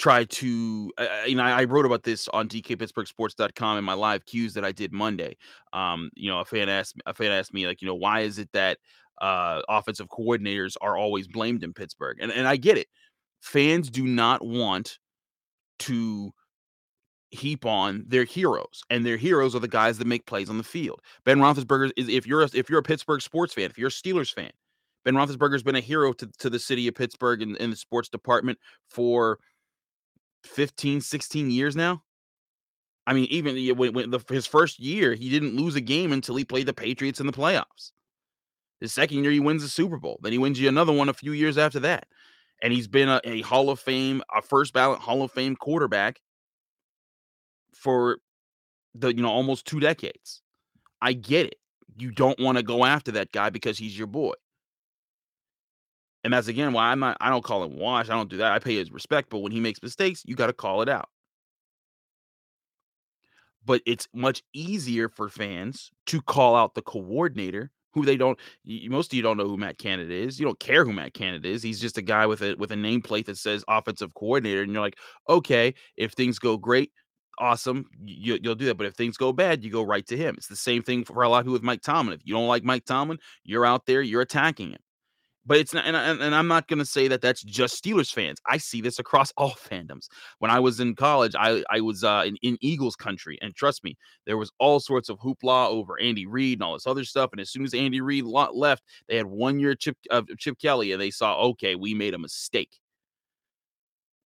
try 0.00 0.24
to 0.24 0.90
uh, 0.96 1.06
you 1.26 1.34
know 1.34 1.42
I 1.42 1.64
wrote 1.64 1.84
about 1.84 2.04
this 2.04 2.26
on 2.28 2.48
dkpittsburghsports.com 2.48 3.78
in 3.78 3.84
my 3.84 3.92
live 3.92 4.24
cues 4.24 4.54
that 4.54 4.64
I 4.64 4.72
did 4.72 4.92
Monday. 4.92 5.36
Um, 5.74 6.10
you 6.14 6.30
know, 6.30 6.40
a 6.40 6.44
fan 6.44 6.70
asked 6.70 6.96
a 7.04 7.12
fan 7.12 7.30
asked 7.30 7.52
me 7.52 7.66
like, 7.66 7.82
you 7.82 7.86
know, 7.86 7.94
why 7.94 8.20
is 8.20 8.38
it 8.38 8.48
that 8.52 8.78
uh 9.20 9.60
offensive 9.68 10.08
coordinators 10.08 10.74
are 10.80 10.96
always 10.96 11.28
blamed 11.28 11.62
in 11.62 11.74
Pittsburgh? 11.74 12.16
And 12.20 12.32
and 12.32 12.48
I 12.48 12.56
get 12.56 12.78
it. 12.78 12.88
Fans 13.42 13.90
do 13.90 14.04
not 14.04 14.44
want 14.44 14.98
to 15.80 16.32
heap 17.30 17.66
on 17.66 18.04
their 18.08 18.24
heroes, 18.24 18.82
and 18.88 19.04
their 19.04 19.18
heroes 19.18 19.54
are 19.54 19.60
the 19.60 19.68
guys 19.68 19.98
that 19.98 20.06
make 20.06 20.24
plays 20.24 20.48
on 20.48 20.56
the 20.56 20.64
field. 20.64 21.02
Ben 21.24 21.38
Roethlisberger 21.38 21.92
is 21.98 22.08
if 22.08 22.26
you're 22.26 22.42
a, 22.42 22.48
if 22.54 22.70
you're 22.70 22.80
a 22.80 22.82
Pittsburgh 22.82 23.20
sports 23.20 23.52
fan, 23.52 23.66
if 23.66 23.76
you're 23.76 23.88
a 23.88 23.90
Steelers 23.90 24.32
fan, 24.32 24.50
Ben 25.04 25.14
Roethlisberger's 25.14 25.62
been 25.62 25.76
a 25.76 25.80
hero 25.80 26.14
to, 26.14 26.26
to 26.38 26.48
the 26.48 26.58
city 26.58 26.88
of 26.88 26.94
Pittsburgh 26.94 27.42
in, 27.42 27.54
in 27.56 27.68
the 27.68 27.76
sports 27.76 28.08
department 28.08 28.58
for 28.88 29.38
15, 30.44 31.00
16 31.00 31.50
years 31.50 31.76
now. 31.76 32.02
I 33.06 33.12
mean, 33.12 33.26
even 33.30 33.56
when, 33.76 33.92
when 33.92 34.10
the, 34.10 34.20
his 34.28 34.46
first 34.46 34.78
year, 34.78 35.14
he 35.14 35.30
didn't 35.30 35.56
lose 35.56 35.74
a 35.74 35.80
game 35.80 36.12
until 36.12 36.36
he 36.36 36.44
played 36.44 36.66
the 36.66 36.74
Patriots 36.74 37.20
in 37.20 37.26
the 37.26 37.32
playoffs. 37.32 37.92
His 38.80 38.92
second 38.92 39.22
year, 39.22 39.32
he 39.32 39.40
wins 39.40 39.62
the 39.62 39.68
Super 39.68 39.98
Bowl. 39.98 40.18
Then 40.22 40.32
he 40.32 40.38
wins 40.38 40.60
you 40.60 40.68
another 40.68 40.92
one 40.92 41.08
a 41.08 41.14
few 41.14 41.32
years 41.32 41.58
after 41.58 41.80
that. 41.80 42.06
And 42.62 42.72
he's 42.72 42.88
been 42.88 43.08
a, 43.08 43.20
a 43.24 43.40
Hall 43.42 43.70
of 43.70 43.80
Fame, 43.80 44.22
a 44.34 44.42
first 44.42 44.72
ballot 44.72 45.00
Hall 45.00 45.22
of 45.22 45.32
Fame 45.32 45.56
quarterback 45.56 46.20
for 47.74 48.18
the 48.94 49.14
you 49.14 49.22
know 49.22 49.30
almost 49.30 49.66
two 49.66 49.80
decades. 49.80 50.42
I 51.00 51.14
get 51.14 51.46
it. 51.46 51.56
You 51.96 52.10
don't 52.10 52.38
want 52.38 52.58
to 52.58 52.62
go 52.62 52.84
after 52.84 53.12
that 53.12 53.32
guy 53.32 53.50
because 53.50 53.78
he's 53.78 53.96
your 53.96 54.06
boy. 54.06 54.34
And 56.22 56.32
that's 56.32 56.48
again 56.48 56.72
why 56.72 56.90
I'm 56.90 57.00
not, 57.00 57.16
I 57.20 57.30
don't 57.30 57.44
call 57.44 57.64
him 57.64 57.76
wash. 57.76 58.08
I 58.08 58.14
don't 58.14 58.28
do 58.28 58.38
that. 58.38 58.52
I 58.52 58.58
pay 58.58 58.76
his 58.76 58.92
respect. 58.92 59.30
But 59.30 59.38
when 59.38 59.52
he 59.52 59.60
makes 59.60 59.82
mistakes, 59.82 60.22
you 60.26 60.34
got 60.34 60.48
to 60.48 60.52
call 60.52 60.82
it 60.82 60.88
out. 60.88 61.08
But 63.64 63.82
it's 63.86 64.08
much 64.14 64.42
easier 64.52 65.08
for 65.08 65.28
fans 65.28 65.90
to 66.06 66.20
call 66.22 66.56
out 66.56 66.74
the 66.74 66.82
coordinator 66.82 67.70
who 67.92 68.04
they 68.04 68.16
don't 68.16 68.38
most 68.64 69.12
of 69.12 69.16
you 69.16 69.22
don't 69.22 69.36
know 69.36 69.48
who 69.48 69.56
Matt 69.56 69.78
Canada 69.78 70.14
is. 70.14 70.38
You 70.38 70.46
don't 70.46 70.60
care 70.60 70.84
who 70.84 70.92
Matt 70.92 71.14
Canada 71.14 71.48
is. 71.48 71.62
He's 71.62 71.80
just 71.80 71.98
a 71.98 72.02
guy 72.02 72.26
with 72.26 72.42
a 72.42 72.54
with 72.54 72.72
a 72.72 72.76
nameplate 72.76 73.26
that 73.26 73.36
says 73.36 73.64
offensive 73.68 74.14
coordinator. 74.14 74.62
And 74.62 74.72
you're 74.72 74.82
like, 74.82 74.98
okay, 75.28 75.74
if 75.96 76.12
things 76.12 76.38
go 76.38 76.56
great, 76.56 76.92
awesome. 77.38 77.86
You, 78.04 78.38
will 78.44 78.54
do 78.54 78.66
that. 78.66 78.76
But 78.76 78.86
if 78.86 78.94
things 78.94 79.16
go 79.16 79.32
bad, 79.32 79.64
you 79.64 79.70
go 79.70 79.82
right 79.82 80.06
to 80.06 80.16
him. 80.16 80.34
It's 80.36 80.46
the 80.46 80.56
same 80.56 80.82
thing 80.82 81.04
for 81.04 81.22
a 81.22 81.28
lot 81.28 81.38
of 81.38 81.44
people 81.44 81.54
with 81.54 81.62
Mike 81.62 81.82
Tomlin. 81.82 82.14
If 82.14 82.20
you 82.24 82.34
don't 82.34 82.48
like 82.48 82.62
Mike 82.62 82.84
Tomlin, 82.84 83.18
you're 83.44 83.66
out 83.66 83.86
there, 83.86 84.02
you're 84.02 84.20
attacking 84.20 84.70
him. 84.70 84.80
But 85.50 85.58
it's 85.58 85.74
not, 85.74 85.84
and, 85.84 85.96
and 85.96 86.32
I'm 86.32 86.46
not 86.46 86.68
going 86.68 86.78
to 86.78 86.84
say 86.84 87.08
that 87.08 87.20
that's 87.20 87.42
just 87.42 87.82
Steelers 87.82 88.12
fans. 88.12 88.38
I 88.46 88.56
see 88.56 88.80
this 88.80 89.00
across 89.00 89.32
all 89.36 89.50
fandoms. 89.50 90.06
When 90.38 90.48
I 90.48 90.60
was 90.60 90.78
in 90.78 90.94
college, 90.94 91.34
I 91.36 91.64
I 91.68 91.80
was 91.80 92.04
uh, 92.04 92.22
in, 92.24 92.36
in 92.36 92.56
Eagles 92.60 92.94
country, 92.94 93.36
and 93.42 93.52
trust 93.52 93.82
me, 93.82 93.96
there 94.26 94.36
was 94.36 94.52
all 94.60 94.78
sorts 94.78 95.08
of 95.08 95.18
hoopla 95.18 95.68
over 95.68 95.98
Andy 95.98 96.24
Reid 96.24 96.58
and 96.58 96.62
all 96.62 96.74
this 96.74 96.86
other 96.86 97.02
stuff. 97.02 97.30
And 97.32 97.40
as 97.40 97.50
soon 97.50 97.64
as 97.64 97.74
Andy 97.74 98.00
Reid 98.00 98.22
left, 98.26 98.84
they 99.08 99.16
had 99.16 99.26
one 99.26 99.58
year 99.58 99.74
Chip 99.74 99.96
of 100.08 100.28
Chip 100.38 100.56
Kelly, 100.56 100.92
and 100.92 101.02
they 101.02 101.10
saw, 101.10 101.36
okay, 101.48 101.74
we 101.74 101.94
made 101.94 102.14
a 102.14 102.18
mistake. 102.18 102.78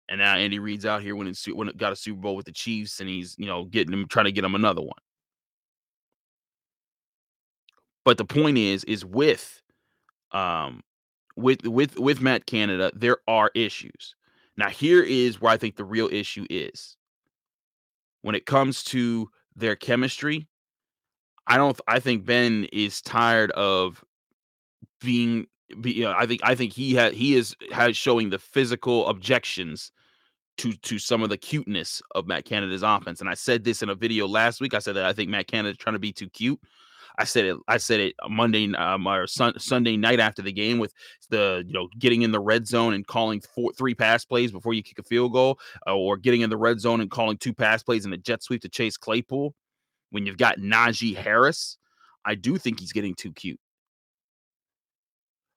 And 0.08 0.20
now 0.20 0.37
Andy 0.37 0.60
Reid's 0.60 0.87
out 0.87 1.02
here 1.02 1.16
when 1.16 1.26
winning, 1.26 1.56
when 1.56 1.68
it 1.68 1.76
got 1.76 1.92
a 1.92 1.96
Super 1.96 2.20
Bowl 2.20 2.37
with 2.37 2.46
the 2.46 2.52
Chiefs, 2.52 3.00
and 3.00 3.08
he's 3.08 3.34
you 3.38 3.46
know 3.46 3.64
getting 3.64 3.92
him 3.92 4.06
trying 4.06 4.26
to 4.26 4.32
get 4.32 4.44
him 4.44 4.54
another 4.54 4.82
one. 4.82 5.02
But 8.04 8.18
the 8.18 8.25
point 8.25 8.56
is, 8.56 8.84
is 8.84 9.04
with 9.04 9.60
um 10.30 10.82
with 11.38 11.66
with 11.66 11.99
with 11.99 12.21
Matt 12.21 12.47
Canada, 12.47 12.90
there 12.95 13.18
are 13.26 13.50
issues. 13.54 14.14
Now, 14.57 14.68
here 14.68 15.02
is 15.02 15.40
where 15.40 15.52
I 15.52 15.57
think 15.57 15.76
the 15.76 15.85
real 15.85 16.09
issue 16.11 16.47
is. 16.50 16.97
When 18.23 18.35
it 18.35 18.47
comes 18.47 18.83
to 18.85 19.30
their 19.54 19.76
chemistry, 19.76 20.49
I 21.47 21.57
don't 21.57 21.80
I 21.87 22.00
think 22.00 22.25
Ben 22.25 22.66
is 22.73 23.00
tired 23.00 23.52
of 23.52 24.04
being 25.00 25.47
be, 25.80 25.92
you 25.92 26.04
know, 26.04 26.14
I 26.16 26.26
think 26.26 26.40
I 26.42 26.54
think 26.54 26.73
he 26.73 26.95
had 26.95 27.14
he 27.14 27.35
is 27.35 27.54
has 27.71 27.97
showing 27.97 28.30
the 28.30 28.38
physical 28.38 29.07
objections 29.07 29.92
to 30.59 30.73
to 30.73 30.99
some 30.99 31.23
of 31.23 31.30
the 31.30 31.37
cuteness 31.37 32.02
of 32.16 32.26
Matt 32.26 32.45
Canada's 32.45 32.83
offense. 32.83 33.21
And 33.21 33.30
I 33.30 33.35
said 33.35 33.62
this 33.62 33.83
in 33.83 33.90
a 33.90 33.95
video 33.95 34.26
last 34.26 34.61
week. 34.61 34.75
I 34.75 34.80
said 34.80 34.97
that 34.97 35.04
I 35.04 35.12
think 35.12 35.30
Matt 35.30 35.47
Canada 35.47 35.71
is 35.71 35.76
trying 35.76 35.95
to 35.95 36.00
be 36.00 36.12
too 36.12 36.28
cute. 36.28 36.59
I 37.18 37.25
said 37.25 37.46
it. 37.46 37.56
I 37.66 37.78
said 37.78 37.98
it 37.98 38.14
Monday 38.28 38.72
um, 38.75 39.06
or 39.06 39.26
sun, 39.26 39.58
Sunday 39.58 39.96
night 39.96 40.20
after 40.20 40.40
the 40.40 40.52
game 40.52 40.78
with 40.78 40.94
the 41.30 41.64
you 41.66 41.72
know 41.72 41.88
getting 41.98 42.22
in 42.22 42.30
the 42.30 42.40
red 42.40 42.66
zone 42.66 42.94
and 42.94 43.04
calling 43.06 43.40
four, 43.40 43.72
three 43.72 43.94
pass 43.94 44.25
plays 44.25 44.52
before 44.52 44.72
you 44.72 44.84
kick 44.84 45.00
a 45.00 45.02
field 45.02 45.32
goal, 45.32 45.58
uh, 45.87 45.96
or 45.96 46.16
getting 46.16 46.42
in 46.42 46.50
the 46.50 46.56
red 46.56 46.80
zone 46.80 47.00
and 47.00 47.10
calling 47.10 47.37
two 47.37 47.52
pass 47.52 47.82
plays 47.82 48.06
in 48.06 48.12
a 48.12 48.16
jet 48.16 48.42
sweep 48.42 48.62
to 48.62 48.68
chase 48.68 48.96
Claypool. 48.96 49.54
When 50.10 50.25
you've 50.25 50.38
got 50.38 50.58
Najee 50.58 51.16
Harris, 51.16 51.76
I 52.25 52.37
do 52.37 52.56
think 52.56 52.80
he's 52.80 52.92
getting 52.92 53.14
too 53.14 53.32
cute. 53.32 53.60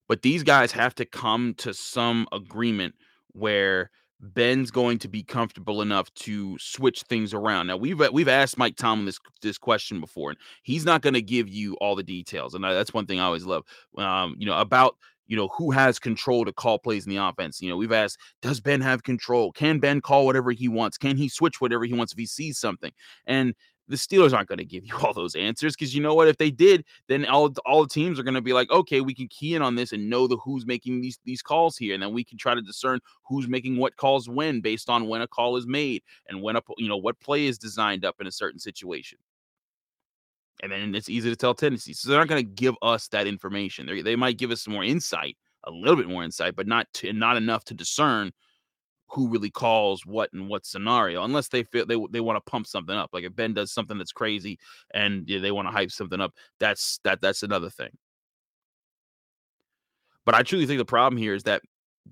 But 0.10 0.24
these 0.24 0.44
guys 0.44 0.72
have 0.74 0.96
to 0.96 1.06
come 1.06 1.54
to 1.60 1.74
some 1.74 2.28
agreement 2.34 2.96
where 3.34 3.92
Ben's 4.22 4.70
going 4.70 5.00
to 5.00 5.08
be 5.08 5.24
comfortable 5.24 5.82
enough 5.82 6.14
to 6.14 6.58
switch 6.60 7.02
things 7.04 7.34
around. 7.34 7.68
Now 7.68 7.78
we've 7.78 8.00
we've 8.12 8.28
asked 8.28 8.58
Mike 8.58 8.76
Tomlin 8.76 9.06
this 9.06 9.20
this 9.42 9.58
question 9.58 10.00
before, 10.00 10.30
and 10.30 10.40
he's 10.64 10.86
not 10.86 11.02
going 11.02 11.16
to 11.16 11.22
give 11.22 11.50
you 11.50 11.76
all 11.76 11.96
the 11.96 12.04
details. 12.04 12.54
And 12.54 12.64
that's 12.64 12.94
one 12.94 13.08
thing 13.08 13.20
I 13.20 13.26
always 13.26 13.46
love, 13.46 13.64
um, 13.98 14.36
you 14.38 14.46
know, 14.46 14.60
about 14.60 14.96
you 15.28 15.36
know 15.36 15.48
who 15.58 15.72
has 15.72 15.98
control 15.98 16.46
to 16.46 16.54
call 16.54 16.78
plays 16.78 17.06
in 17.06 17.10
the 17.10 17.24
offense. 17.24 17.62
You 17.62 17.70
know, 17.70 17.78
we've 17.78 17.92
asked, 17.92 18.20
does 18.42 18.60
Ben 18.60 18.82
have 18.82 19.04
control? 19.04 19.52
Can 19.52 19.80
Ben 19.80 20.02
call 20.02 20.26
whatever 20.26 20.52
he 20.52 20.68
wants? 20.68 20.98
Can 20.98 21.18
he 21.18 21.28
switch 21.28 21.60
whatever 21.60 21.86
he 21.86 21.94
wants 21.94 22.14
if 22.14 22.20
he 22.20 22.28
sees 22.28 22.60
something? 22.60 22.92
And 23.26 23.56
the 23.92 23.98
Steelers 23.98 24.34
aren't 24.34 24.48
going 24.48 24.58
to 24.58 24.66
give 24.66 24.86
you 24.86 24.96
all 25.04 25.14
those 25.14 25.36
answers 25.36 25.76
because 25.76 25.94
you 25.94 26.02
know 26.02 26.14
what? 26.16 26.28
If 26.28 26.38
they 26.38 26.50
did, 26.50 26.86
then 27.08 27.26
all 27.26 27.54
all 27.66 27.86
teams 27.86 28.20
are 28.20 28.24
going 28.24 28.36
to 28.36 28.42
be 28.42 28.54
like, 28.54 28.72
okay, 28.72 29.02
we 29.02 29.14
can 29.14 29.28
key 29.28 29.56
in 29.56 29.62
on 29.62 29.76
this 29.76 29.92
and 29.92 30.10
know 30.10 30.28
the 30.28 30.38
who's 30.38 30.66
making 30.66 31.02
these 31.02 31.20
these 31.26 31.42
calls 31.42 31.78
here, 31.78 31.94
and 31.94 32.02
then 32.02 32.14
we 32.14 32.24
can 32.24 32.38
try 32.38 32.56
to 32.56 32.62
discern 32.62 33.00
who's 33.28 33.48
making 33.48 33.78
what 33.78 33.96
calls 33.98 34.30
when 34.30 34.62
based 34.62 34.90
on 34.90 35.08
when 35.08 35.22
a 35.22 35.28
call 35.28 35.58
is 35.58 35.68
made 35.68 36.02
and 36.28 36.42
when 36.42 36.56
a 36.56 36.62
you 36.78 36.88
know 36.88 36.98
what 36.98 37.20
play 37.20 37.46
is 37.46 37.58
designed 37.58 38.06
up 38.06 38.16
in 38.20 38.28
a 38.28 38.32
certain 38.32 38.60
situation. 38.60 39.18
And 40.64 40.72
then 40.72 40.94
it's 40.94 41.10
easy 41.10 41.30
to 41.30 41.36
tell 41.36 41.56
tendencies. 41.56 42.00
So 42.00 42.10
they're 42.10 42.20
not 42.20 42.28
going 42.28 42.46
to 42.46 42.52
give 42.52 42.76
us 42.82 43.08
that 43.10 43.28
information. 43.28 43.86
They 43.86 44.02
they 44.02 44.16
might 44.16 44.38
give 44.38 44.52
us 44.52 44.62
some 44.62 44.74
more 44.74 44.84
insight, 44.84 45.38
a 45.66 45.72
little 45.72 45.96
bit 45.96 46.08
more 46.08 46.24
insight, 46.24 46.56
but 46.56 46.68
not 46.68 46.88
to, 46.96 47.12
not 47.14 47.38
enough 47.38 47.66
to 47.66 47.74
discern 47.74 48.32
who 49.12 49.28
really 49.28 49.50
calls 49.50 50.06
what 50.06 50.32
and 50.34 50.48
what 50.48 50.66
scenario 50.66 51.24
unless 51.24 51.50
they 51.50 51.64
feel 51.64 51.86
they 51.86 51.98
they 52.12 52.22
want 52.22 52.38
to 52.38 52.50
pump 52.50 52.66
something 52.66 52.96
up 52.96 53.10
like 53.14 53.24
if 53.24 53.36
ben 53.36 53.54
does 53.54 53.72
something 53.72 53.98
that's 53.98 54.12
crazy 54.12 54.58
and 54.94 55.28
they 55.28 55.52
want 55.52 55.68
to 55.68 55.72
hype 55.72 55.92
something 55.92 56.22
up 56.22 56.34
that's 56.60 57.00
that 57.04 57.20
that's 57.22 57.44
another 57.44 57.70
thing 57.70 57.92
but 60.26 60.34
i 60.34 60.42
truly 60.42 60.66
think 60.66 60.78
the 60.78 60.86
problem 60.86 61.18
here 61.18 61.34
is 61.34 61.44
that 61.44 61.62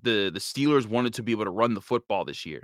the 0.04 0.30
the 0.34 0.40
Steelers 0.40 0.86
wanted 0.86 1.14
to 1.16 1.24
be 1.24 1.32
able 1.32 1.46
to 1.46 1.52
run 1.52 1.74
the 1.74 1.82
football 1.82 2.26
this 2.26 2.46
year. 2.46 2.64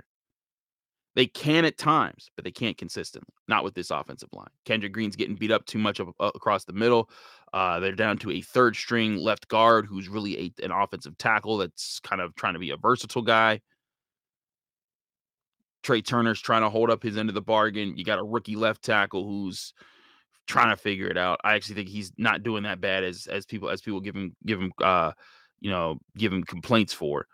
They 1.14 1.26
can 1.26 1.64
at 1.64 1.78
times, 1.78 2.30
but 2.36 2.44
they 2.44 2.50
can't 2.50 2.76
consistently. 2.76 3.32
Not 3.48 3.64
with 3.64 3.74
this 3.74 3.90
offensive 3.90 4.28
line. 4.32 4.50
Kendrick 4.66 4.92
Green's 4.92 5.16
getting 5.16 5.34
beat 5.34 5.50
up 5.50 5.64
too 5.64 5.78
much 5.78 5.98
of, 5.98 6.08
uh, 6.20 6.30
across 6.34 6.64
the 6.66 6.74
middle. 6.74 7.08
Uh, 7.54 7.80
they're 7.80 7.92
down 7.92 8.18
to 8.18 8.30
a 8.32 8.42
third 8.42 8.76
string 8.76 9.16
left 9.16 9.48
guard 9.48 9.86
who's 9.86 10.10
really 10.10 10.38
a, 10.38 10.64
an 10.64 10.70
offensive 10.70 11.16
tackle 11.16 11.56
that's 11.56 12.00
kind 12.00 12.20
of 12.20 12.34
trying 12.34 12.52
to 12.52 12.58
be 12.58 12.70
a 12.70 12.76
versatile 12.76 13.22
guy. 13.22 13.60
Trai 15.86 16.04
Turner's 16.04 16.40
trying 16.40 16.62
to 16.62 16.70
hold 16.70 16.90
up 16.90 17.02
his 17.02 17.16
end 17.16 17.28
of 17.28 17.34
the 17.34 17.42
bargain. 17.42 17.96
You 17.96 18.04
got 18.04 18.18
a 18.18 18.24
rookie 18.24 18.56
left 18.56 18.82
tackle 18.82 19.24
who's 19.24 19.72
trying 20.46 20.74
to 20.74 20.80
figure 20.80 21.06
it 21.06 21.16
out. 21.16 21.40
I 21.44 21.54
actually 21.54 21.76
think 21.76 21.88
he's 21.88 22.12
not 22.18 22.42
doing 22.42 22.64
that 22.64 22.80
bad 22.80 23.04
as 23.04 23.26
as 23.26 23.46
people 23.46 23.68
as 23.68 23.80
people 23.80 24.00
give 24.00 24.14
him 24.16 24.34
give 24.44 24.60
him 24.60 24.72
uh 24.82 25.12
you 25.60 25.70
know 25.70 25.98
give 26.16 26.32
him 26.32 26.42
complaints 26.44 26.92
for. 26.92 27.26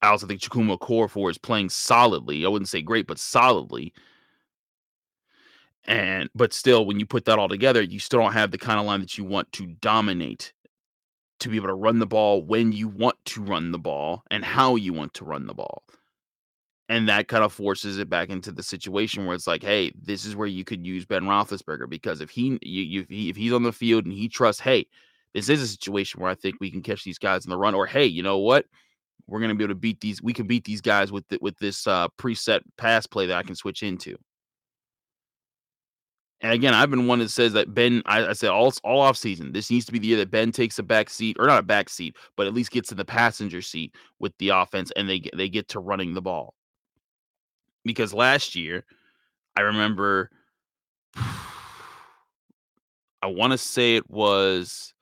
I 0.00 0.08
also 0.08 0.26
think 0.26 0.40
Chukwuma 0.40 0.78
Okorafor 0.78 1.30
is 1.30 1.38
playing 1.38 1.70
solidly. 1.70 2.44
I 2.44 2.48
wouldn't 2.48 2.68
say 2.68 2.82
great, 2.82 3.06
but 3.06 3.18
solidly. 3.18 3.92
And 5.84 6.30
but 6.34 6.52
still, 6.52 6.86
when 6.86 7.00
you 7.00 7.06
put 7.06 7.24
that 7.24 7.38
all 7.38 7.48
together, 7.48 7.82
you 7.82 7.98
still 7.98 8.20
don't 8.20 8.32
have 8.32 8.50
the 8.50 8.58
kind 8.58 8.78
of 8.78 8.86
line 8.86 9.00
that 9.00 9.18
you 9.18 9.24
want 9.24 9.50
to 9.52 9.66
dominate 9.66 10.52
to 11.40 11.48
be 11.48 11.56
able 11.56 11.68
to 11.68 11.74
run 11.74 11.98
the 11.98 12.06
ball 12.06 12.42
when 12.42 12.72
you 12.72 12.88
want 12.88 13.16
to 13.26 13.42
run 13.42 13.70
the 13.72 13.78
ball 13.78 14.22
and 14.30 14.44
how 14.44 14.76
you 14.76 14.92
want 14.92 15.14
to 15.14 15.24
run 15.24 15.46
the 15.46 15.54
ball. 15.54 15.82
And 16.88 17.08
that 17.08 17.28
kind 17.28 17.44
of 17.44 17.52
forces 17.52 17.98
it 17.98 18.08
back 18.08 18.30
into 18.30 18.50
the 18.50 18.62
situation 18.62 19.26
where 19.26 19.34
it's 19.34 19.46
like, 19.46 19.62
hey, 19.62 19.92
this 20.00 20.24
is 20.24 20.34
where 20.34 20.48
you 20.48 20.64
could 20.64 20.86
use 20.86 21.04
Ben 21.04 21.24
Roethlisberger 21.24 21.88
because 21.88 22.20
if 22.20 22.30
he, 22.30 22.58
you, 22.62 22.82
you, 22.82 23.06
if 23.28 23.36
he's 23.36 23.52
on 23.52 23.62
the 23.62 23.72
field 23.72 24.04
and 24.04 24.14
he 24.14 24.28
trusts, 24.28 24.62
hey, 24.62 24.86
this 25.34 25.48
is 25.48 25.62
a 25.62 25.66
situation 25.66 26.20
where 26.20 26.30
I 26.30 26.34
think 26.34 26.56
we 26.60 26.70
can 26.70 26.82
catch 26.82 27.04
these 27.04 27.18
guys 27.18 27.44
in 27.44 27.50
the 27.50 27.58
run, 27.58 27.74
or 27.74 27.86
hey, 27.86 28.06
you 28.06 28.22
know 28.22 28.38
what, 28.38 28.64
we're 29.26 29.40
to 29.40 29.54
be 29.54 29.64
able 29.64 29.74
to 29.74 29.78
beat 29.78 30.00
these. 30.00 30.22
We 30.22 30.32
can 30.32 30.46
beat 30.46 30.64
these 30.64 30.80
guys 30.80 31.12
with 31.12 31.28
the, 31.28 31.38
with 31.42 31.58
this 31.58 31.86
uh, 31.86 32.08
preset 32.18 32.60
pass 32.78 33.06
play 33.06 33.26
that 33.26 33.36
I 33.36 33.42
can 33.42 33.54
switch 33.54 33.82
into. 33.82 34.16
And 36.40 36.52
again, 36.52 36.72
I've 36.72 36.90
been 36.90 37.08
one 37.08 37.18
that 37.18 37.30
says 37.30 37.52
that 37.54 37.74
Ben, 37.74 38.02
I, 38.06 38.28
I 38.28 38.32
said 38.32 38.50
all 38.50 38.72
all 38.84 39.00
off 39.00 39.16
season, 39.16 39.52
this 39.52 39.70
needs 39.70 39.86
to 39.86 39.92
be 39.92 39.98
the 39.98 40.06
year 40.06 40.18
that 40.18 40.30
Ben 40.30 40.52
takes 40.52 40.78
a 40.78 40.84
back 40.84 41.10
seat, 41.10 41.36
or 41.38 41.46
not 41.46 41.58
a 41.58 41.64
back 41.64 41.88
seat, 41.88 42.16
but 42.36 42.46
at 42.46 42.54
least 42.54 42.70
gets 42.70 42.92
in 42.92 42.96
the 42.96 43.04
passenger 43.04 43.60
seat 43.60 43.94
with 44.20 44.32
the 44.38 44.50
offense, 44.50 44.92
and 44.94 45.08
they 45.08 45.18
get 45.18 45.36
they 45.36 45.48
get 45.48 45.68
to 45.68 45.80
running 45.80 46.14
the 46.14 46.22
ball. 46.22 46.54
Because 47.84 48.14
last 48.14 48.54
year, 48.54 48.84
I 49.56 49.62
remember, 49.62 50.30
I 51.16 53.26
want 53.26 53.52
to 53.52 53.58
say 53.58 53.96
it 53.96 54.08
was 54.08 54.94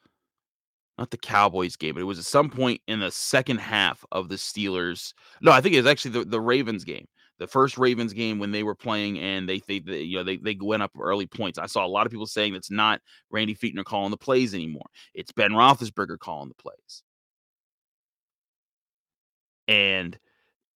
not 0.97 1.11
the 1.11 1.19
Cowboys 1.19 1.77
game, 1.77 1.95
but 1.95 2.01
it 2.01 2.05
was 2.05 2.19
at 2.19 2.25
some 2.25 2.49
point 2.49 2.81
in 2.89 3.01
the 3.01 3.11
second 3.11 3.59
half 3.59 4.07
of 4.11 4.31
the 4.31 4.37
Steelers. 4.37 5.13
No, 5.43 5.53
I 5.53 5.61
think 5.61 5.75
it 5.75 5.83
was 5.83 5.91
actually 5.91 6.13
the, 6.13 6.25
the 6.25 6.41
Ravens 6.41 6.85
game. 6.85 7.07
The 7.39 7.47
first 7.47 7.77
Ravens 7.77 8.13
game 8.13 8.39
when 8.39 8.51
they 8.51 8.63
were 8.63 8.75
playing 8.75 9.19
and 9.19 9.49
they 9.49 9.61
they, 9.67 9.79
they 9.81 10.03
you 10.03 10.19
know 10.19 10.25
they, 10.25 10.37
they 10.39 10.57
went 10.61 10.83
up 10.83 10.93
early 10.99 11.27
points. 11.27 11.59
I 11.59 11.67
saw 11.67 11.85
a 11.85 11.89
lot 11.89 12.07
of 12.07 12.13
people 12.13 12.27
saying 12.27 12.55
it's 12.55 12.71
not 12.71 13.01
Randy 13.31 13.55
Fichtner 13.55 13.85
calling 13.85 14.11
the 14.11 14.17
plays 14.17 14.55
anymore. 14.55 14.87
It's 15.15 15.33
Ben 15.33 15.51
Roethlisberger 15.51 16.19
calling 16.19 16.49
the 16.49 16.55
plays. 16.55 17.03
And 19.69 20.19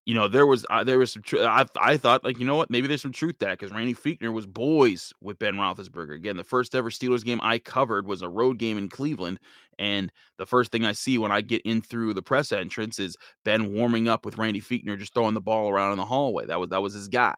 you 0.05 0.15
know, 0.15 0.27
there 0.27 0.47
was 0.47 0.65
uh, 0.69 0.83
there 0.83 0.97
was 0.97 1.11
some. 1.13 1.21
Tr- 1.21 1.39
I 1.39 1.65
I 1.79 1.97
thought 1.97 2.23
like 2.23 2.39
you 2.39 2.45
know 2.45 2.55
what, 2.55 2.71
maybe 2.71 2.87
there's 2.87 3.01
some 3.03 3.11
truth 3.11 3.37
that 3.39 3.59
because 3.59 3.71
Randy 3.73 3.93
Fichtner 3.93 4.33
was 4.33 4.47
boys 4.47 5.13
with 5.21 5.37
Ben 5.37 5.55
Roethlisberger. 5.55 6.15
Again, 6.15 6.37
the 6.37 6.43
first 6.43 6.73
ever 6.73 6.89
Steelers 6.89 7.23
game 7.23 7.39
I 7.43 7.59
covered 7.59 8.07
was 8.07 8.23
a 8.23 8.29
road 8.29 8.57
game 8.57 8.77
in 8.79 8.89
Cleveland, 8.89 9.39
and 9.77 10.11
the 10.37 10.45
first 10.45 10.71
thing 10.71 10.85
I 10.85 10.93
see 10.93 11.19
when 11.19 11.31
I 11.31 11.41
get 11.41 11.61
in 11.63 11.81
through 11.81 12.15
the 12.15 12.23
press 12.23 12.51
entrance 12.51 12.97
is 12.99 13.15
Ben 13.45 13.73
warming 13.73 14.07
up 14.07 14.25
with 14.25 14.37
Randy 14.39 14.61
Fichtner, 14.61 14.97
just 14.97 15.13
throwing 15.13 15.35
the 15.35 15.41
ball 15.41 15.69
around 15.69 15.91
in 15.91 15.97
the 15.99 16.05
hallway. 16.05 16.47
That 16.47 16.59
was 16.59 16.69
that 16.69 16.81
was 16.81 16.93
his 16.93 17.07
guy. 17.07 17.35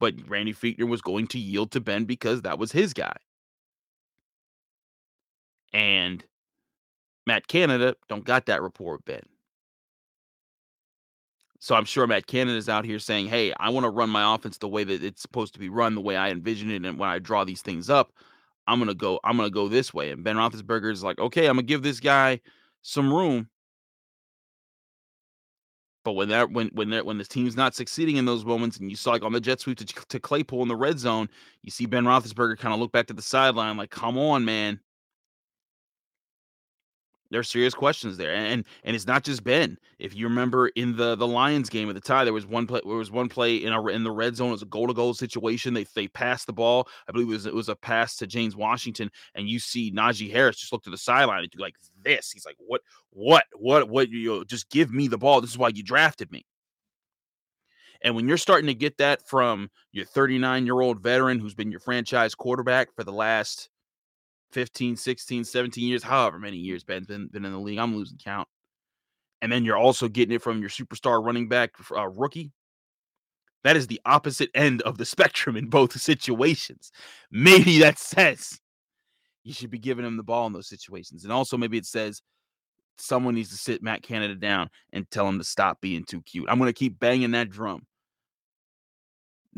But 0.00 0.14
Randy 0.28 0.52
Fichtner 0.52 0.88
was 0.88 1.00
going 1.00 1.26
to 1.28 1.38
yield 1.38 1.72
to 1.72 1.80
Ben 1.80 2.04
because 2.04 2.42
that 2.42 2.58
was 2.58 2.72
his 2.72 2.92
guy. 2.92 3.16
And 5.72 6.24
Matt 7.26 7.48
Canada 7.48 7.94
don't 8.08 8.24
got 8.24 8.46
that 8.46 8.62
rapport 8.62 8.98
Ben. 9.04 9.22
So 11.60 11.74
I'm 11.74 11.84
sure 11.84 12.06
Matt 12.06 12.26
Canada 12.26 12.56
is 12.56 12.68
out 12.68 12.84
here 12.84 12.98
saying, 12.98 13.28
"Hey, 13.28 13.52
I 13.58 13.70
want 13.70 13.84
to 13.84 13.90
run 13.90 14.10
my 14.10 14.34
offense 14.34 14.58
the 14.58 14.68
way 14.68 14.84
that 14.84 15.02
it's 15.02 15.22
supposed 15.22 15.54
to 15.54 15.60
be 15.60 15.68
run, 15.68 15.94
the 15.94 16.00
way 16.00 16.16
I 16.16 16.30
envision 16.30 16.70
it, 16.70 16.84
and 16.84 16.98
when 16.98 17.08
I 17.08 17.18
draw 17.18 17.44
these 17.44 17.62
things 17.62 17.90
up, 17.90 18.12
I'm 18.66 18.78
gonna 18.78 18.94
go. 18.94 19.18
I'm 19.24 19.36
gonna 19.36 19.50
go 19.50 19.68
this 19.68 19.92
way." 19.92 20.10
And 20.10 20.22
Ben 20.24 20.36
Roethlisberger 20.36 20.92
is 20.92 21.02
like, 21.02 21.18
"Okay, 21.18 21.46
I'm 21.46 21.56
gonna 21.56 21.62
give 21.64 21.82
this 21.82 22.00
guy 22.00 22.40
some 22.82 23.12
room." 23.12 23.48
But 26.04 26.12
when 26.12 26.28
that 26.30 26.50
when 26.52 26.68
when 26.68 26.90
that 26.90 27.04
when 27.06 27.18
the 27.18 27.24
team's 27.24 27.56
not 27.56 27.74
succeeding 27.74 28.16
in 28.16 28.24
those 28.24 28.44
moments, 28.44 28.78
and 28.78 28.90
you 28.90 28.96
saw 28.96 29.10
like 29.10 29.22
on 29.22 29.32
the 29.32 29.40
jet 29.40 29.60
sweep 29.60 29.78
to, 29.78 29.84
to 29.84 30.20
Claypool 30.20 30.62
in 30.62 30.68
the 30.68 30.76
red 30.76 30.98
zone, 30.98 31.28
you 31.62 31.70
see 31.70 31.86
Ben 31.86 32.04
Roethlisberger 32.04 32.58
kind 32.58 32.72
of 32.72 32.80
look 32.80 32.92
back 32.92 33.06
to 33.08 33.14
the 33.14 33.22
sideline 33.22 33.76
like, 33.76 33.90
"Come 33.90 34.16
on, 34.16 34.44
man." 34.44 34.80
There's 37.30 37.50
serious 37.50 37.74
questions 37.74 38.16
there, 38.16 38.34
and 38.34 38.64
and 38.84 38.96
it's 38.96 39.06
not 39.06 39.22
just 39.22 39.44
Ben. 39.44 39.76
If 39.98 40.14
you 40.14 40.26
remember 40.28 40.68
in 40.68 40.96
the 40.96 41.14
the 41.14 41.26
Lions 41.26 41.68
game 41.68 41.88
at 41.90 41.94
the 41.94 42.00
time, 42.00 42.24
there 42.24 42.32
was 42.32 42.46
one 42.46 42.66
play. 42.66 42.80
There 42.84 42.96
was 42.96 43.10
one 43.10 43.28
play 43.28 43.56
in 43.56 43.72
a 43.72 43.86
in 43.88 44.02
the 44.02 44.10
red 44.10 44.34
zone. 44.34 44.48
It 44.48 44.52
was 44.52 44.62
a 44.62 44.66
goal 44.66 44.86
to 44.86 44.94
goal 44.94 45.12
situation. 45.12 45.74
They 45.74 45.84
they 45.94 46.08
passed 46.08 46.46
the 46.46 46.54
ball. 46.54 46.88
I 47.06 47.12
believe 47.12 47.28
it 47.28 47.32
was 47.32 47.46
it 47.46 47.54
was 47.54 47.68
a 47.68 47.76
pass 47.76 48.16
to 48.16 48.26
James 48.26 48.56
Washington, 48.56 49.10
and 49.34 49.48
you 49.48 49.58
see 49.58 49.92
Najee 49.92 50.32
Harris 50.32 50.56
just 50.56 50.72
look 50.72 50.84
to 50.84 50.90
the 50.90 50.96
sideline 50.96 51.40
and 51.40 51.50
do 51.50 51.58
like 51.58 51.76
this. 52.02 52.30
He's 52.30 52.46
like, 52.46 52.56
"What? 52.58 52.80
What? 53.10 53.44
What? 53.54 53.90
What? 53.90 54.08
You 54.08 54.44
just 54.46 54.70
give 54.70 54.90
me 54.90 55.06
the 55.06 55.18
ball. 55.18 55.42
This 55.42 55.50
is 55.50 55.58
why 55.58 55.68
you 55.68 55.82
drafted 55.82 56.32
me." 56.32 56.46
And 58.02 58.14
when 58.14 58.28
you're 58.28 58.36
starting 58.36 58.68
to 58.68 58.74
get 58.74 58.96
that 58.98 59.26
from 59.28 59.70
your 59.92 60.04
39 60.06 60.64
year 60.64 60.80
old 60.80 61.00
veteran 61.02 61.40
who's 61.40 61.54
been 61.54 61.70
your 61.70 61.80
franchise 61.80 62.34
quarterback 62.34 62.94
for 62.94 63.04
the 63.04 63.12
last 63.12 63.68
15, 64.52 64.96
16, 64.96 65.44
17 65.44 65.88
years, 65.88 66.02
however 66.02 66.38
many 66.38 66.56
years 66.56 66.84
Ben's 66.84 67.06
been, 67.06 67.28
been 67.28 67.44
in 67.44 67.52
the 67.52 67.58
league. 67.58 67.78
I'm 67.78 67.96
losing 67.96 68.18
count. 68.18 68.48
And 69.40 69.52
then 69.52 69.64
you're 69.64 69.76
also 69.76 70.08
getting 70.08 70.34
it 70.34 70.42
from 70.42 70.60
your 70.60 70.70
superstar 70.70 71.24
running 71.24 71.48
back 71.48 71.72
uh, 71.90 72.08
rookie. 72.08 72.52
That 73.64 73.76
is 73.76 73.86
the 73.86 74.00
opposite 74.04 74.50
end 74.54 74.82
of 74.82 74.98
the 74.98 75.04
spectrum 75.06 75.56
in 75.56 75.68
both 75.68 75.98
situations. 76.00 76.90
Maybe 77.30 77.78
that 77.80 77.98
says 77.98 78.58
you 79.44 79.52
should 79.52 79.70
be 79.70 79.78
giving 79.78 80.04
him 80.04 80.16
the 80.16 80.22
ball 80.22 80.46
in 80.46 80.52
those 80.52 80.68
situations. 80.68 81.24
And 81.24 81.32
also, 81.32 81.56
maybe 81.56 81.78
it 81.78 81.86
says 81.86 82.22
someone 82.98 83.34
needs 83.34 83.50
to 83.50 83.56
sit 83.56 83.82
Matt 83.82 84.02
Canada 84.02 84.34
down 84.34 84.68
and 84.92 85.08
tell 85.10 85.28
him 85.28 85.38
to 85.38 85.44
stop 85.44 85.80
being 85.80 86.04
too 86.04 86.20
cute. 86.22 86.46
I'm 86.48 86.58
going 86.58 86.68
to 86.68 86.72
keep 86.72 86.98
banging 86.98 87.30
that 87.32 87.50
drum. 87.50 87.86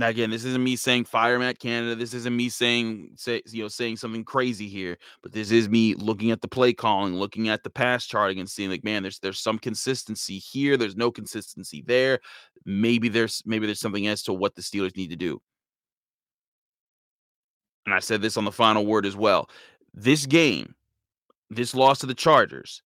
Now 0.01 0.09
again, 0.09 0.31
this 0.31 0.47
isn't 0.47 0.65
me 0.65 0.77
saying 0.77 1.05
fire 1.05 1.39
Matt 1.39 1.59
Canada. 1.59 1.95
This 1.95 2.15
isn't 2.15 2.35
me 2.35 2.49
saying 2.49 3.11
say 3.17 3.43
you 3.51 3.63
know 3.63 3.69
saying 3.69 3.99
something 3.99 4.25
crazy 4.25 4.67
here, 4.67 4.97
but 5.23 5.33
this 5.33 5.51
is 5.51 5.69
me 5.69 5.95
looking 5.95 6.31
at 6.31 6.41
the 6.41 6.49
play 6.49 6.73
calling, 6.73 7.17
looking 7.17 7.51
at 7.51 7.65
the 7.65 7.69
pass 7.69 8.07
charting, 8.07 8.41
and 8.41 8.49
seeing 8.49 8.71
like, 8.71 8.83
man, 8.83 9.03
there's 9.03 9.19
there's 9.19 9.39
some 9.39 9.59
consistency 9.59 10.39
here. 10.39 10.79
There's 10.79 10.97
no 10.97 11.11
consistency 11.11 11.85
there. 11.87 12.21
Maybe 12.65 13.11
there's 13.11 13.43
maybe 13.45 13.67
there's 13.67 13.79
something 13.79 14.07
as 14.07 14.23
to 14.23 14.33
what 14.33 14.55
the 14.55 14.63
Steelers 14.63 14.97
need 14.97 15.11
to 15.11 15.17
do. 15.17 15.43
And 17.85 17.95
I 17.95 17.99
said 17.99 18.23
this 18.23 18.39
on 18.39 18.47
the 18.47 18.53
final 18.53 18.87
word 18.87 19.05
as 19.05 19.17
well. 19.17 19.51
This 19.93 20.25
game, 20.25 20.75
this 21.51 21.75
loss 21.75 21.99
to 21.99 22.07
the 22.07 22.15
Chargers, 22.15 22.83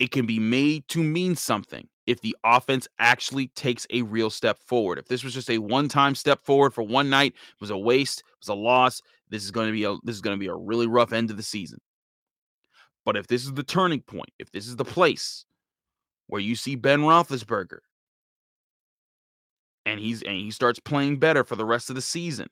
it 0.00 0.10
can 0.10 0.26
be 0.26 0.40
made 0.40 0.88
to 0.88 1.04
mean 1.04 1.36
something 1.36 1.88
if 2.08 2.22
the 2.22 2.34
offense 2.42 2.88
actually 2.98 3.48
takes 3.48 3.86
a 3.90 4.00
real 4.00 4.30
step 4.30 4.58
forward. 4.58 4.98
If 4.98 5.08
this 5.08 5.22
was 5.22 5.34
just 5.34 5.50
a 5.50 5.58
one-time 5.58 6.14
step 6.14 6.42
forward 6.42 6.72
for 6.72 6.82
one 6.82 7.10
night, 7.10 7.34
it 7.34 7.60
was 7.60 7.68
a 7.68 7.76
waste, 7.76 8.20
it 8.20 8.24
was 8.40 8.48
a 8.48 8.54
loss. 8.54 9.02
This 9.28 9.44
is 9.44 9.50
going 9.50 9.66
to 9.66 9.72
be 9.72 9.84
a 9.84 9.94
this 10.04 10.16
is 10.16 10.22
going 10.22 10.34
to 10.34 10.40
be 10.40 10.46
a 10.46 10.54
really 10.54 10.86
rough 10.86 11.12
end 11.12 11.30
of 11.30 11.36
the 11.36 11.42
season. 11.42 11.78
But 13.04 13.18
if 13.18 13.26
this 13.26 13.44
is 13.44 13.52
the 13.52 13.62
turning 13.62 14.00
point, 14.00 14.30
if 14.38 14.50
this 14.50 14.66
is 14.66 14.76
the 14.76 14.86
place 14.86 15.44
where 16.28 16.40
you 16.40 16.56
see 16.56 16.76
Ben 16.76 17.00
Roethlisberger 17.00 17.80
and 19.84 20.00
he's 20.00 20.22
and 20.22 20.34
he 20.34 20.50
starts 20.50 20.78
playing 20.78 21.18
better 21.18 21.44
for 21.44 21.56
the 21.56 21.66
rest 21.66 21.90
of 21.90 21.96
the 21.96 22.02
season, 22.02 22.48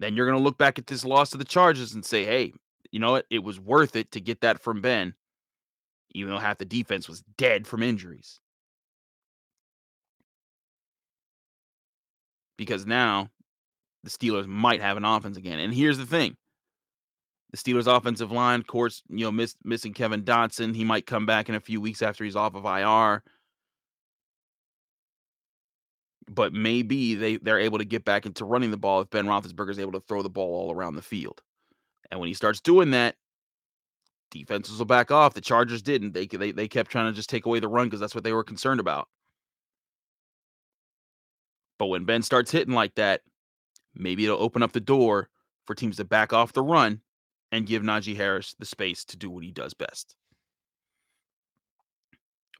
then 0.00 0.16
you're 0.16 0.26
going 0.26 0.38
to 0.38 0.44
look 0.44 0.56
back 0.56 0.78
at 0.78 0.86
this 0.86 1.04
loss 1.04 1.28
to 1.30 1.36
the 1.36 1.44
Chargers 1.44 1.92
and 1.92 2.02
say, 2.02 2.24
"Hey, 2.24 2.54
you 2.92 2.98
know 2.98 3.12
what? 3.12 3.26
It 3.28 3.44
was 3.44 3.60
worth 3.60 3.94
it 3.94 4.10
to 4.12 4.22
get 4.22 4.40
that 4.40 4.58
from 4.58 4.80
Ben 4.80 5.12
even 6.14 6.30
though 6.30 6.38
half 6.38 6.58
the 6.58 6.64
defense 6.64 7.08
was 7.08 7.22
dead 7.36 7.66
from 7.66 7.82
injuries. 7.82 8.40
Because 12.56 12.86
now 12.86 13.30
the 14.04 14.10
Steelers 14.10 14.46
might 14.46 14.80
have 14.80 14.96
an 14.96 15.04
offense 15.04 15.36
again. 15.36 15.58
And 15.58 15.74
here's 15.74 15.98
the 15.98 16.06
thing. 16.06 16.36
The 17.50 17.56
Steelers 17.58 17.86
offensive 17.86 18.32
line, 18.32 18.60
of 18.60 18.66
course, 18.66 19.02
you 19.08 19.24
know, 19.24 19.32
miss, 19.32 19.56
missing 19.64 19.92
Kevin 19.92 20.22
Dotson. 20.22 20.74
He 20.74 20.84
might 20.84 21.06
come 21.06 21.26
back 21.26 21.48
in 21.48 21.54
a 21.54 21.60
few 21.60 21.80
weeks 21.80 22.02
after 22.02 22.24
he's 22.24 22.36
off 22.36 22.54
of 22.54 22.64
IR. 22.64 23.22
But 26.28 26.52
maybe 26.52 27.14
they, 27.14 27.36
they're 27.36 27.60
able 27.60 27.78
to 27.78 27.84
get 27.84 28.04
back 28.04 28.24
into 28.24 28.44
running 28.44 28.70
the 28.70 28.76
ball 28.76 29.00
if 29.00 29.10
Ben 29.10 29.26
Roethlisberger 29.26 29.70
is 29.70 29.78
able 29.78 29.92
to 29.92 30.00
throw 30.00 30.22
the 30.22 30.30
ball 30.30 30.54
all 30.54 30.72
around 30.72 30.94
the 30.94 31.02
field. 31.02 31.42
And 32.10 32.18
when 32.18 32.28
he 32.28 32.34
starts 32.34 32.60
doing 32.60 32.92
that, 32.92 33.16
defenses 34.30 34.78
will 34.78 34.86
back 34.86 35.10
off. 35.10 35.34
The 35.34 35.40
Chargers 35.40 35.82
didn't. 35.82 36.12
They 36.12 36.26
they 36.26 36.52
they 36.52 36.68
kept 36.68 36.90
trying 36.90 37.06
to 37.06 37.16
just 37.16 37.30
take 37.30 37.46
away 37.46 37.60
the 37.60 37.68
run 37.68 37.86
because 37.86 38.00
that's 38.00 38.14
what 38.14 38.24
they 38.24 38.32
were 38.32 38.44
concerned 38.44 38.80
about. 38.80 39.08
But 41.78 41.86
when 41.86 42.04
Ben 42.04 42.22
starts 42.22 42.50
hitting 42.50 42.74
like 42.74 42.94
that, 42.94 43.22
maybe 43.94 44.24
it'll 44.24 44.42
open 44.42 44.62
up 44.62 44.72
the 44.72 44.80
door 44.80 45.28
for 45.66 45.74
teams 45.74 45.96
to 45.96 46.04
back 46.04 46.32
off 46.32 46.52
the 46.52 46.62
run 46.62 47.00
and 47.52 47.66
give 47.66 47.82
Najee 47.82 48.16
Harris 48.16 48.54
the 48.58 48.66
space 48.66 49.04
to 49.06 49.16
do 49.16 49.30
what 49.30 49.44
he 49.44 49.50
does 49.50 49.74
best. 49.74 50.14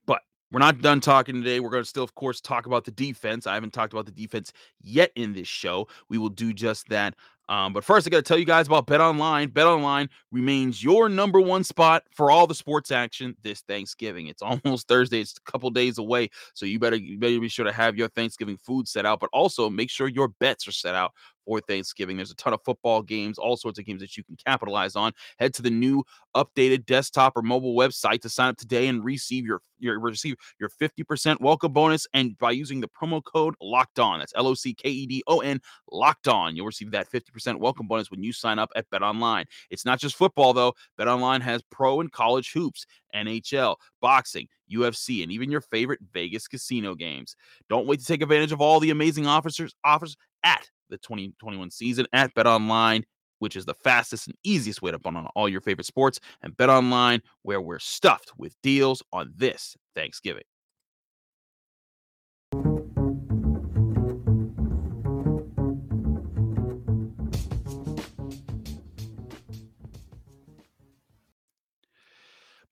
But 0.07 0.23
we're 0.51 0.61
not 0.61 0.81
done 0.81 1.01
talking 1.01 1.37
today. 1.37 1.61
We're 1.61 1.71
going 1.71 1.83
to 1.83 1.89
still, 1.89 2.05
of 2.05 2.15
course, 2.15 2.41
talk 2.41 2.67
about 2.67 2.85
the 2.85 2.91
defense. 2.91 3.47
I 3.47 3.55
haven't 3.55 3.73
talked 3.73 3.93
about 3.93 4.07
the 4.07 4.13
defense 4.13 4.53
yet 4.81 5.11
in 5.17 5.33
this 5.33 5.49
show. 5.49 5.89
We 6.09 6.19
will 6.19 6.29
do 6.29 6.53
just 6.53 6.89
that 6.89 7.15
um, 7.49 7.73
but 7.73 7.85
first, 7.85 8.07
I 8.07 8.11
got 8.11 8.19
to 8.19 8.23
tell 8.23 8.39
you 8.39 8.47
guys 8.47 8.67
about 8.67 8.87
Bet 8.87 9.01
Online. 9.01 9.51
Bet 9.51 9.67
Online 9.67 10.09
remains 10.33 10.83
your 10.83 11.09
number 11.09 11.41
one 11.41 11.63
spot 11.63 12.03
for 12.11 12.31
all 12.31 12.47
the 12.47 12.55
sports 12.55 12.91
action 12.91 13.37
this 13.43 13.61
Thanksgiving. 13.63 14.29
It's 14.29 14.43
almost 14.65 14.89
Thursday; 14.89 15.21
it's 15.21 15.35
a 15.37 15.51
couple 15.51 15.71
days 15.71 15.99
away, 15.99 16.31
so 16.55 16.65
you 16.65 16.79
better 16.79 16.97
you 16.97 17.19
better 17.19 17.39
be 17.41 17.49
sure 17.49 17.67
to 17.67 17.73
have 17.73 17.97
your 17.97 18.09
Thanksgiving 18.09 18.57
food 18.57 18.89
set 18.89 19.05
out. 19.05 19.21
But 19.21 19.31
also 19.33 19.69
make 19.69 19.91
sure 19.91 20.09
your 20.09 20.29
bets 20.29 20.67
are 20.67 20.73
set 20.73 20.95
out 20.95 21.13
for 21.45 21.61
Thanksgiving. 21.61 22.17
There's 22.17 22.31
a 22.31 22.37
ton 22.37 22.53
of 22.53 22.61
football 22.65 23.03
games, 23.03 23.39
all 23.39 23.57
sorts 23.57 23.79
of 23.79 23.85
games 23.85 24.01
that 24.01 24.17
you 24.17 24.25
can 24.25 24.37
capitalize 24.45 24.97
on. 24.97 25.13
Head 25.39 25.55
to 25.55 25.63
the 25.63 25.71
new 25.71 26.05
updated 26.35 26.87
desktop 26.87 27.37
or 27.37 27.43
mobile 27.43 27.77
website 27.77 28.21
to 28.23 28.29
sign 28.29 28.49
up 28.49 28.57
today 28.57 28.89
and 28.89 29.05
receive 29.05 29.45
your 29.45 29.61
your 29.79 30.01
receive 30.01 30.37
your 30.59 30.69
50% 30.69 31.41
welcome 31.41 31.73
bonus. 31.73 32.07
And 32.15 32.37
by 32.39 32.53
using 32.53 32.81
the 32.81 32.89
promo 32.89 33.23
code 33.23 33.55
locked 33.61 33.99
on, 33.99 34.19
that's 34.19 34.33
L 34.35 34.47
O 34.47 34.55
C 34.55 34.75
K 34.75 34.89
E 34.89 35.07
D 35.07 35.23
O 35.27 35.41
N 35.41 35.61
locked 35.91 36.29
on, 36.29 36.57
you'll 36.57 36.67
receive 36.67 36.91
that 36.93 37.11
50% 37.11 37.59
welcome 37.59 37.87
bonus 37.87 38.11
when 38.11 38.23
you 38.23 38.33
sign 38.33 38.59
up 38.59 38.71
at 38.75 38.89
Bet 38.91 39.03
Online. 39.03 39.45
It's 39.71 39.85
not 39.85 40.01
just 40.01 40.17
football, 40.17 40.53
though. 40.53 40.75
Bet 40.97 41.09
Online 41.09 41.41
has 41.43 41.63
pro 41.71 42.01
and 42.01 42.11
college 42.11 42.53
hoops, 42.53 42.87
NHL, 43.15 43.77
boxing, 44.01 44.49
UFC, 44.73 45.23
and 45.23 45.31
even 45.31 45.51
your 45.51 45.61
favorite 45.61 46.01
Vegas 46.13 46.49
casino 46.49 46.95
games. 46.95 47.37
Don't 47.69 47.87
wait 47.87 48.01
to 48.01 48.07
take 48.07 48.23
advantage 48.23 48.53
of 48.53 48.61
all 48.61 48.81
the 48.81 48.91
amazing 48.91 49.27
offers, 49.27 49.75
offers 49.85 50.17
at 50.43 50.69
the 50.95 50.99
2021 50.99 51.71
season 51.71 52.07
at 52.13 52.33
Bet 52.35 52.47
Online 52.47 53.05
which 53.41 53.57
is 53.57 53.67
the 53.67 53.75
fastest 53.75 54.27
and 54.27 54.37
easiest 54.43 54.81
way 54.81 54.91
to 54.91 54.99
bet 54.99 55.15
on 55.15 55.27
all 55.35 55.49
your 55.49 55.61
favorite 55.61 55.85
sports, 55.85 56.19
and 56.41 56.57
Bet 56.57 56.71
Online, 56.71 57.21
where 57.43 57.61
we're 57.61 57.79
stuffed 57.79 58.33
with 58.39 58.55
deals 58.63 59.03
on 59.13 59.35
this 59.37 59.77
Thanksgiving. 59.95 60.45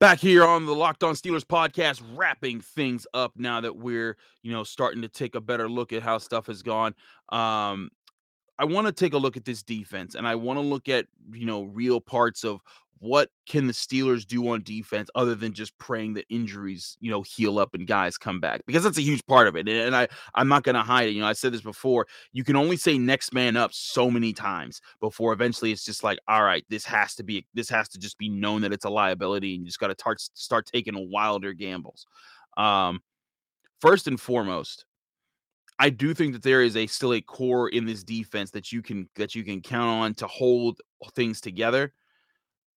back 0.02 0.18
here 0.18 0.44
on 0.44 0.66
the 0.66 0.74
Locked 0.74 1.04
On 1.04 1.14
Steelers 1.14 1.44
podcast, 1.44 2.02
wrapping 2.16 2.60
things 2.60 3.06
up 3.14 3.30
now 3.36 3.60
that 3.60 3.76
we're, 3.76 4.16
you 4.42 4.50
know, 4.50 4.64
starting 4.64 5.00
to 5.02 5.08
take 5.08 5.36
a 5.36 5.40
better 5.40 5.68
look 5.68 5.92
at 5.92 6.02
how 6.02 6.18
stuff 6.18 6.48
has 6.48 6.60
gone. 6.60 6.92
Um, 7.28 7.88
I 8.62 8.64
want 8.64 8.86
to 8.86 8.92
take 8.92 9.12
a 9.12 9.18
look 9.18 9.36
at 9.36 9.44
this 9.44 9.60
defense 9.60 10.14
and 10.14 10.24
I 10.24 10.36
want 10.36 10.56
to 10.56 10.60
look 10.60 10.88
at, 10.88 11.06
you 11.32 11.46
know, 11.46 11.64
real 11.64 12.00
parts 12.00 12.44
of 12.44 12.60
what 13.00 13.28
can 13.48 13.66
the 13.66 13.72
Steelers 13.72 14.24
do 14.24 14.48
on 14.50 14.62
defense 14.62 15.10
other 15.16 15.34
than 15.34 15.52
just 15.52 15.76
praying 15.78 16.14
that 16.14 16.26
injuries, 16.30 16.96
you 17.00 17.10
know, 17.10 17.22
heal 17.22 17.58
up 17.58 17.74
and 17.74 17.88
guys 17.88 18.16
come 18.16 18.38
back? 18.38 18.60
Because 18.64 18.84
that's 18.84 18.98
a 18.98 19.02
huge 19.02 19.26
part 19.26 19.48
of 19.48 19.56
it. 19.56 19.68
And 19.68 19.96
I 19.96 20.06
I'm 20.36 20.46
not 20.46 20.62
going 20.62 20.76
to 20.76 20.82
hide 20.82 21.08
it. 21.08 21.10
You 21.10 21.22
know, 21.22 21.26
I 21.26 21.32
said 21.32 21.52
this 21.52 21.62
before. 21.62 22.06
You 22.32 22.44
can 22.44 22.54
only 22.54 22.76
say 22.76 22.98
next 22.98 23.34
man 23.34 23.56
up 23.56 23.74
so 23.74 24.08
many 24.08 24.32
times 24.32 24.80
before 25.00 25.32
eventually 25.32 25.72
it's 25.72 25.84
just 25.84 26.04
like, 26.04 26.20
all 26.28 26.44
right, 26.44 26.64
this 26.68 26.84
has 26.84 27.16
to 27.16 27.24
be 27.24 27.44
this 27.54 27.68
has 27.68 27.88
to 27.88 27.98
just 27.98 28.16
be 28.16 28.28
known 28.28 28.60
that 28.60 28.72
it's 28.72 28.84
a 28.84 28.90
liability 28.90 29.56
and 29.56 29.64
you 29.64 29.66
just 29.66 29.80
got 29.80 29.88
to 29.88 29.96
start 29.98 30.20
start 30.20 30.70
taking 30.72 31.10
wilder 31.10 31.52
gambles. 31.52 32.06
Um 32.56 33.00
first 33.80 34.06
and 34.06 34.20
foremost, 34.20 34.84
I 35.82 35.90
do 35.90 36.14
think 36.14 36.32
that 36.32 36.44
there 36.44 36.62
is 36.62 36.76
a 36.76 36.86
still 36.86 37.12
a 37.12 37.20
core 37.20 37.68
in 37.68 37.86
this 37.86 38.04
defense 38.04 38.52
that 38.52 38.70
you 38.70 38.82
can 38.82 39.08
that 39.16 39.34
you 39.34 39.42
can 39.42 39.60
count 39.60 39.88
on 39.88 40.14
to 40.14 40.28
hold 40.28 40.80
things 41.16 41.40
together 41.40 41.92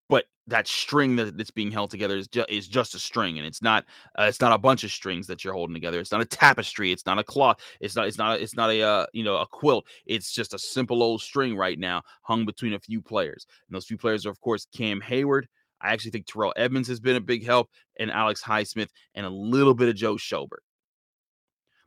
but 0.09 0.25
that 0.47 0.67
string 0.67 1.15
that, 1.15 1.37
that's 1.37 1.51
being 1.51 1.69
held 1.69 1.91
together 1.91 2.17
is 2.17 2.27
just 2.27 2.49
is 2.49 2.67
just 2.67 2.95
a 2.95 2.99
string 2.99 3.37
and 3.37 3.45
it's 3.45 3.61
not 3.61 3.85
uh, 4.17 4.23
it's 4.23 4.41
not 4.41 4.53
a 4.53 4.57
bunch 4.57 4.83
of 4.83 4.89
strings 4.89 5.27
that 5.27 5.43
you're 5.43 5.53
holding 5.53 5.75
together. 5.75 5.99
It's 5.99 6.11
not 6.11 6.21
a 6.21 6.25
tapestry 6.25 6.91
it's 6.91 7.05
not 7.05 7.19
a 7.19 7.23
cloth 7.23 7.57
it's 7.79 7.95
not 7.95 8.07
it's 8.07 8.17
not 8.17 8.41
it's 8.41 8.55
not 8.55 8.71
a 8.71 8.81
uh, 8.81 9.05
you 9.13 9.23
know 9.23 9.37
a 9.37 9.45
quilt. 9.45 9.85
It's 10.07 10.31
just 10.31 10.55
a 10.55 10.59
simple 10.59 11.03
old 11.03 11.21
string 11.21 11.55
right 11.55 11.77
now 11.77 12.01
hung 12.23 12.43
between 12.43 12.73
a 12.73 12.79
few 12.79 13.03
players 13.03 13.45
and 13.67 13.75
those 13.75 13.85
few 13.85 13.99
players 13.99 14.25
are 14.25 14.31
of 14.31 14.41
course 14.41 14.65
Cam 14.75 14.99
Hayward. 15.01 15.47
I 15.79 15.93
actually 15.93 16.11
think 16.11 16.25
Terrell 16.25 16.53
Edmunds 16.55 16.87
has 16.87 16.99
been 16.99 17.17
a 17.17 17.21
big 17.21 17.45
help 17.45 17.69
and 17.99 18.09
Alex 18.09 18.41
Highsmith 18.41 18.89
and 19.13 19.27
a 19.27 19.29
little 19.29 19.75
bit 19.75 19.89
of 19.89 19.95
Joe 19.95 20.15
Schobert 20.15 20.63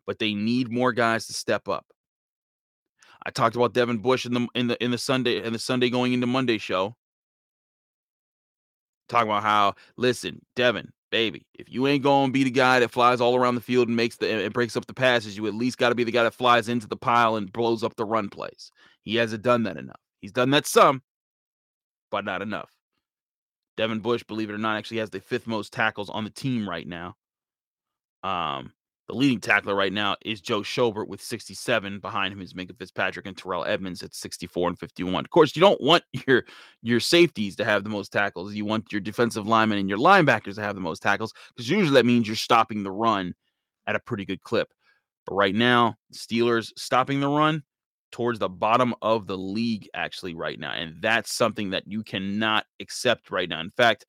but 0.08 0.18
they 0.18 0.34
need 0.34 0.72
more 0.72 0.92
guys 0.92 1.28
to 1.28 1.32
step 1.32 1.68
up 1.68 1.86
I 3.24 3.30
talked 3.30 3.56
about 3.56 3.74
Devin 3.74 3.98
Bush 3.98 4.26
in 4.26 4.34
the 4.34 4.48
in 4.54 4.68
the 4.68 4.82
in 4.82 4.90
the 4.90 4.98
Sunday 4.98 5.42
in 5.42 5.52
the 5.52 5.58
Sunday 5.58 5.90
going 5.90 6.12
into 6.12 6.26
Monday 6.26 6.58
show 6.58 6.96
talking 9.08 9.28
about 9.28 9.42
how 9.42 9.74
listen, 9.96 10.40
Devin, 10.54 10.92
baby, 11.10 11.46
if 11.54 11.70
you 11.70 11.86
ain't 11.86 12.02
gonna 12.02 12.32
be 12.32 12.44
the 12.44 12.50
guy 12.50 12.80
that 12.80 12.90
flies 12.90 13.20
all 13.20 13.36
around 13.36 13.54
the 13.54 13.60
field 13.60 13.88
and 13.88 13.96
makes 13.96 14.16
the 14.16 14.44
and 14.44 14.54
breaks 14.54 14.76
up 14.76 14.86
the 14.86 14.94
passes, 14.94 15.36
you 15.36 15.46
at 15.46 15.54
least 15.54 15.78
got 15.78 15.88
to 15.88 15.94
be 15.94 16.04
the 16.04 16.12
guy 16.12 16.22
that 16.22 16.34
flies 16.34 16.68
into 16.68 16.86
the 16.86 16.96
pile 16.96 17.36
and 17.36 17.52
blows 17.52 17.82
up 17.82 17.96
the 17.96 18.04
run 18.04 18.28
plays. 18.28 18.70
He 19.02 19.16
hasn't 19.16 19.42
done 19.42 19.64
that 19.64 19.76
enough. 19.76 20.00
He's 20.20 20.32
done 20.32 20.50
that 20.50 20.66
some, 20.66 21.02
but 22.10 22.24
not 22.24 22.42
enough. 22.42 22.70
Devin 23.76 24.00
Bush, 24.00 24.24
believe 24.24 24.50
it 24.50 24.54
or 24.54 24.58
not, 24.58 24.76
actually 24.76 24.98
has 24.98 25.10
the 25.10 25.20
fifth 25.20 25.46
most 25.46 25.72
tackles 25.72 26.10
on 26.10 26.24
the 26.24 26.30
team 26.30 26.68
right 26.68 26.86
now. 26.86 27.14
Um, 28.24 28.72
the 29.08 29.14
leading 29.14 29.40
tackler 29.40 29.74
right 29.74 29.92
now 29.92 30.16
is 30.22 30.42
Joe 30.42 30.60
Schobert 30.60 31.08
with 31.08 31.22
67. 31.22 31.98
Behind 32.00 32.32
him 32.32 32.42
is 32.42 32.52
Minkah 32.52 32.76
Fitzpatrick 32.78 33.26
and 33.26 33.36
Terrell 33.36 33.64
Edmunds 33.64 34.02
at 34.02 34.14
64 34.14 34.68
and 34.68 34.78
51. 34.78 35.24
Of 35.24 35.30
course, 35.30 35.56
you 35.56 35.60
don't 35.60 35.80
want 35.80 36.04
your 36.26 36.44
your 36.82 37.00
safeties 37.00 37.56
to 37.56 37.64
have 37.64 37.84
the 37.84 37.90
most 37.90 38.12
tackles. 38.12 38.54
You 38.54 38.66
want 38.66 38.92
your 38.92 39.00
defensive 39.00 39.46
linemen 39.46 39.78
and 39.78 39.88
your 39.88 39.98
linebackers 39.98 40.56
to 40.56 40.60
have 40.60 40.74
the 40.74 40.82
most 40.82 41.02
tackles 41.02 41.32
because 41.56 41.70
usually 41.70 41.94
that 41.94 42.06
means 42.06 42.26
you're 42.26 42.36
stopping 42.36 42.82
the 42.82 42.90
run 42.90 43.34
at 43.86 43.96
a 43.96 44.00
pretty 44.00 44.26
good 44.26 44.42
clip. 44.42 44.68
But 45.26 45.36
right 45.36 45.54
now, 45.54 45.96
Steelers 46.12 46.70
stopping 46.76 47.20
the 47.20 47.28
run 47.28 47.62
towards 48.12 48.38
the 48.38 48.48
bottom 48.48 48.94
of 49.00 49.26
the 49.26 49.38
league 49.38 49.88
actually 49.94 50.34
right 50.34 50.58
now, 50.58 50.72
and 50.72 51.00
that's 51.00 51.32
something 51.32 51.70
that 51.70 51.84
you 51.86 52.02
cannot 52.02 52.66
accept 52.78 53.30
right 53.30 53.48
now. 53.48 53.60
In 53.60 53.70
fact, 53.70 54.04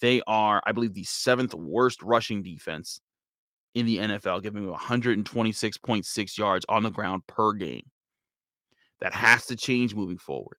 they 0.00 0.22
are, 0.26 0.62
I 0.64 0.72
believe, 0.72 0.94
the 0.94 1.04
seventh 1.04 1.54
worst 1.54 2.02
rushing 2.02 2.42
defense 2.42 3.00
in 3.78 3.86
the 3.86 3.98
NFL, 3.98 4.42
giving 4.42 4.64
him 4.64 4.74
126.6 4.74 6.38
yards 6.38 6.66
on 6.68 6.82
the 6.82 6.90
ground 6.90 7.26
per 7.26 7.52
game. 7.52 7.84
That 9.00 9.14
has 9.14 9.46
to 9.46 9.56
change 9.56 9.94
moving 9.94 10.18
forward. 10.18 10.58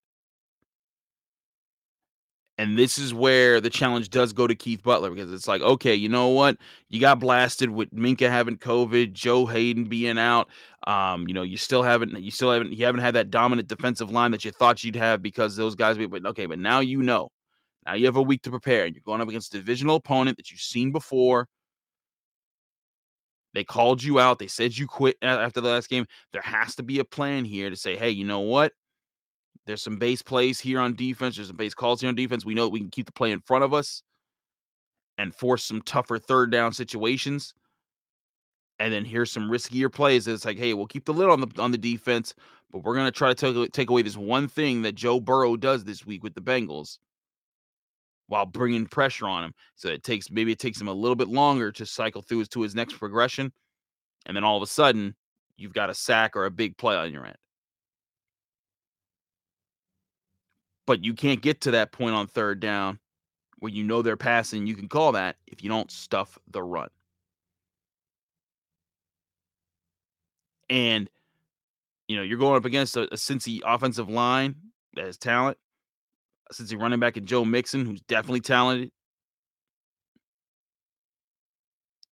And 2.60 2.78
this 2.78 2.98
is 2.98 3.14
where 3.14 3.62
the 3.62 3.70
challenge 3.70 4.10
does 4.10 4.34
go 4.34 4.46
to 4.46 4.54
Keith 4.54 4.84
Butler 4.84 5.10
because 5.10 5.32
it's 5.32 5.48
like, 5.48 5.62
okay, 5.62 5.96
you 5.96 6.10
know 6.10 6.28
what? 6.28 6.58
You 6.90 7.00
got 7.00 7.22
blasted 7.22 7.70
with 7.70 7.90
Minkah 7.94 8.30
having 8.30 8.58
COVID, 8.58 9.14
Joe 9.14 9.46
Haden 9.46 9.86
being 9.86 10.18
out. 10.18 10.50
Um, 10.86 11.26
you 11.30 11.34
know, 11.34 11.44
you 11.44 11.56
still 11.56 11.84
haven't, 11.84 12.22
you 12.22 12.32
still 12.32 12.52
haven't, 12.52 12.74
you 12.74 12.86
haven't 12.86 13.00
had 13.00 13.16
that 13.16 13.30
dominant 13.30 13.70
defensive 13.70 14.12
line 14.12 14.32
that 14.32 14.44
you 14.44 14.52
thought 14.52 14.84
you'd 14.84 14.98
have 14.98 15.22
because 15.22 15.56
those 15.56 15.76
guys. 15.76 15.98
But 15.98 16.26
okay, 16.26 16.48
but 16.48 16.60
now 16.60 16.82
you 16.82 17.02
know. 17.02 17.30
Now 17.86 17.94
you 17.94 18.06
have 18.08 18.18
a 18.18 18.22
week 18.22 18.42
to 18.42 18.50
prepare, 18.50 18.84
and 18.86 18.94
you're 18.94 19.04
going 19.06 19.22
up 19.22 19.30
against 19.30 19.56
a 19.56 19.58
divisional 19.58 19.96
opponent 19.96 20.36
that 20.36 20.52
you've 20.52 20.60
seen 20.60 20.92
before. 20.92 21.48
They 23.54 23.64
called 23.64 24.04
you 24.04 24.20
out. 24.20 24.40
They 24.40 24.48
said 24.48 24.78
you 24.78 24.88
quit 24.88 25.18
after 25.22 25.62
the 25.62 25.70
last 25.70 25.90
game. 25.90 26.06
There 26.34 26.42
has 26.42 26.76
to 26.76 26.84
be 26.84 27.00
a 27.00 27.06
plan 27.06 27.46
here 27.46 27.70
to 27.70 27.76
say, 27.76 27.96
hey, 27.96 28.12
you 28.12 28.24
know 28.24 28.42
what? 28.42 28.74
There's 29.66 29.82
some 29.82 29.98
base 29.98 30.22
plays 30.22 30.60
here 30.60 30.80
on 30.80 30.96
defense. 30.96 31.36
There's 31.36 31.48
some 31.48 31.58
base 31.58 31.74
calls 31.74 32.02
here 32.02 32.10
on 32.10 32.16
defense. 32.16 32.46
We 32.46 32.54
know 32.54 32.66
that 32.66 32.72
we 32.72 32.80
can 32.80 32.90
keep 32.90 33.06
the 33.06 33.12
play 33.12 33.32
in 33.32 33.42
front 33.42 33.64
of 33.64 33.74
us 33.74 34.04
and 35.18 35.36
force 35.36 35.64
some 35.64 35.82
tougher 35.82 36.18
third 36.18 36.52
down 36.52 36.74
situations. 36.74 37.54
And 38.80 38.94
then 38.94 39.04
here's 39.04 39.32
some 39.32 39.50
riskier 39.50 39.92
plays. 39.92 40.28
It's 40.28 40.46
like, 40.46 40.58
hey, 40.58 40.74
we'll 40.74 40.88
keep 40.88 41.06
the 41.06 41.14
lid 41.14 41.30
on 41.30 41.42
the 41.42 41.62
on 41.62 41.72
the 41.72 41.78
defense, 41.78 42.34
but 42.72 42.84
we're 42.84 42.96
gonna 42.96 43.12
try 43.12 43.34
to 43.34 43.54
take, 43.54 43.74
take 43.74 43.90
away 43.90 44.02
this 44.02 44.16
one 44.16 44.48
thing 44.48 44.84
that 44.84 44.96
Joe 44.96 45.20
Burrow 45.20 45.58
does 45.58 45.84
this 45.84 46.06
week 46.06 46.24
with 46.24 46.34
the 46.34 46.42
Bengals, 46.42 46.98
while 48.30 48.46
bringing 48.46 48.86
pressure 48.86 49.28
on 49.28 49.44
him. 49.44 49.54
So 49.76 49.90
it 49.90 50.04
takes 50.04 50.32
maybe 50.32 50.52
it 50.52 50.60
takes 50.60 50.80
him 50.80 50.88
a 50.88 50.94
little 50.94 51.16
bit 51.16 51.28
longer 51.28 51.72
to 51.74 51.86
cycle 51.86 52.22
through 52.22 52.40
his, 52.40 52.50
to 52.50 52.62
his 52.62 52.76
next 52.76 52.98
progression. 52.98 53.52
And 54.26 54.38
then 54.38 54.44
all 54.44 54.56
of 54.56 54.64
a 54.64 54.68
sudden, 54.68 55.16
you've 55.58 55.74
got 55.74 55.90
a 55.90 55.94
sack 55.94 56.36
or 56.36 56.46
a 56.46 56.52
big 56.52 56.78
play 56.78 56.96
on 56.96 57.12
your 57.12 57.26
end. 57.26 57.38
But 60.86 61.04
you 61.04 61.14
can't 61.14 61.42
get 61.42 61.62
to 61.62 61.72
that 61.72 61.92
point 61.92 62.16
on 62.16 62.28
third 62.28 62.60
down 62.60 63.00
where 63.60 63.72
you 63.72 63.84
know 63.84 64.02
they're 64.02 64.18
passing. 64.18 64.66
You 64.66 64.76
can 64.76 64.88
call 64.88 65.12
that 65.14 65.36
if 65.48 65.64
you 65.64 65.70
don't 65.70 65.92
stuff 65.92 66.38
the 66.50 66.64
run. 66.64 66.90
And, 70.70 71.10
you 72.08 72.16
know, 72.16 72.22
you're 72.22 72.38
going 72.38 72.58
up 72.58 72.66
against 72.66 72.96
a, 72.96 73.04
a 73.04 73.16
Cincy 73.16 73.60
offensive 73.66 74.10
line 74.10 74.56
that 74.94 75.06
has 75.06 75.18
talent 75.18 75.58
since 76.52 76.70
he's 76.70 76.80
running 76.80 77.00
back 77.00 77.18
and 77.18 77.28
Joe 77.28 77.46
Mixon, 77.46 77.86
who's 77.86 78.02
definitely 78.02 78.42
talented. 78.42 78.92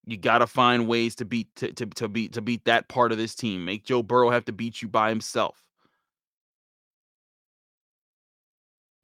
You 0.05 0.17
gotta 0.17 0.47
find 0.47 0.87
ways 0.87 1.15
to 1.15 1.25
beat 1.25 1.53
to, 1.57 1.73
to, 1.73 1.85
to 1.85 2.07
beat 2.07 2.33
to 2.33 2.41
beat 2.41 2.63
that 2.65 2.87
part 2.87 3.11
of 3.11 3.17
this 3.17 3.35
team. 3.35 3.65
Make 3.65 3.83
Joe 3.83 4.03
Burrow 4.03 4.29
have 4.29 4.45
to 4.45 4.53
beat 4.53 4.81
you 4.81 4.87
by 4.87 5.09
himself. 5.09 5.61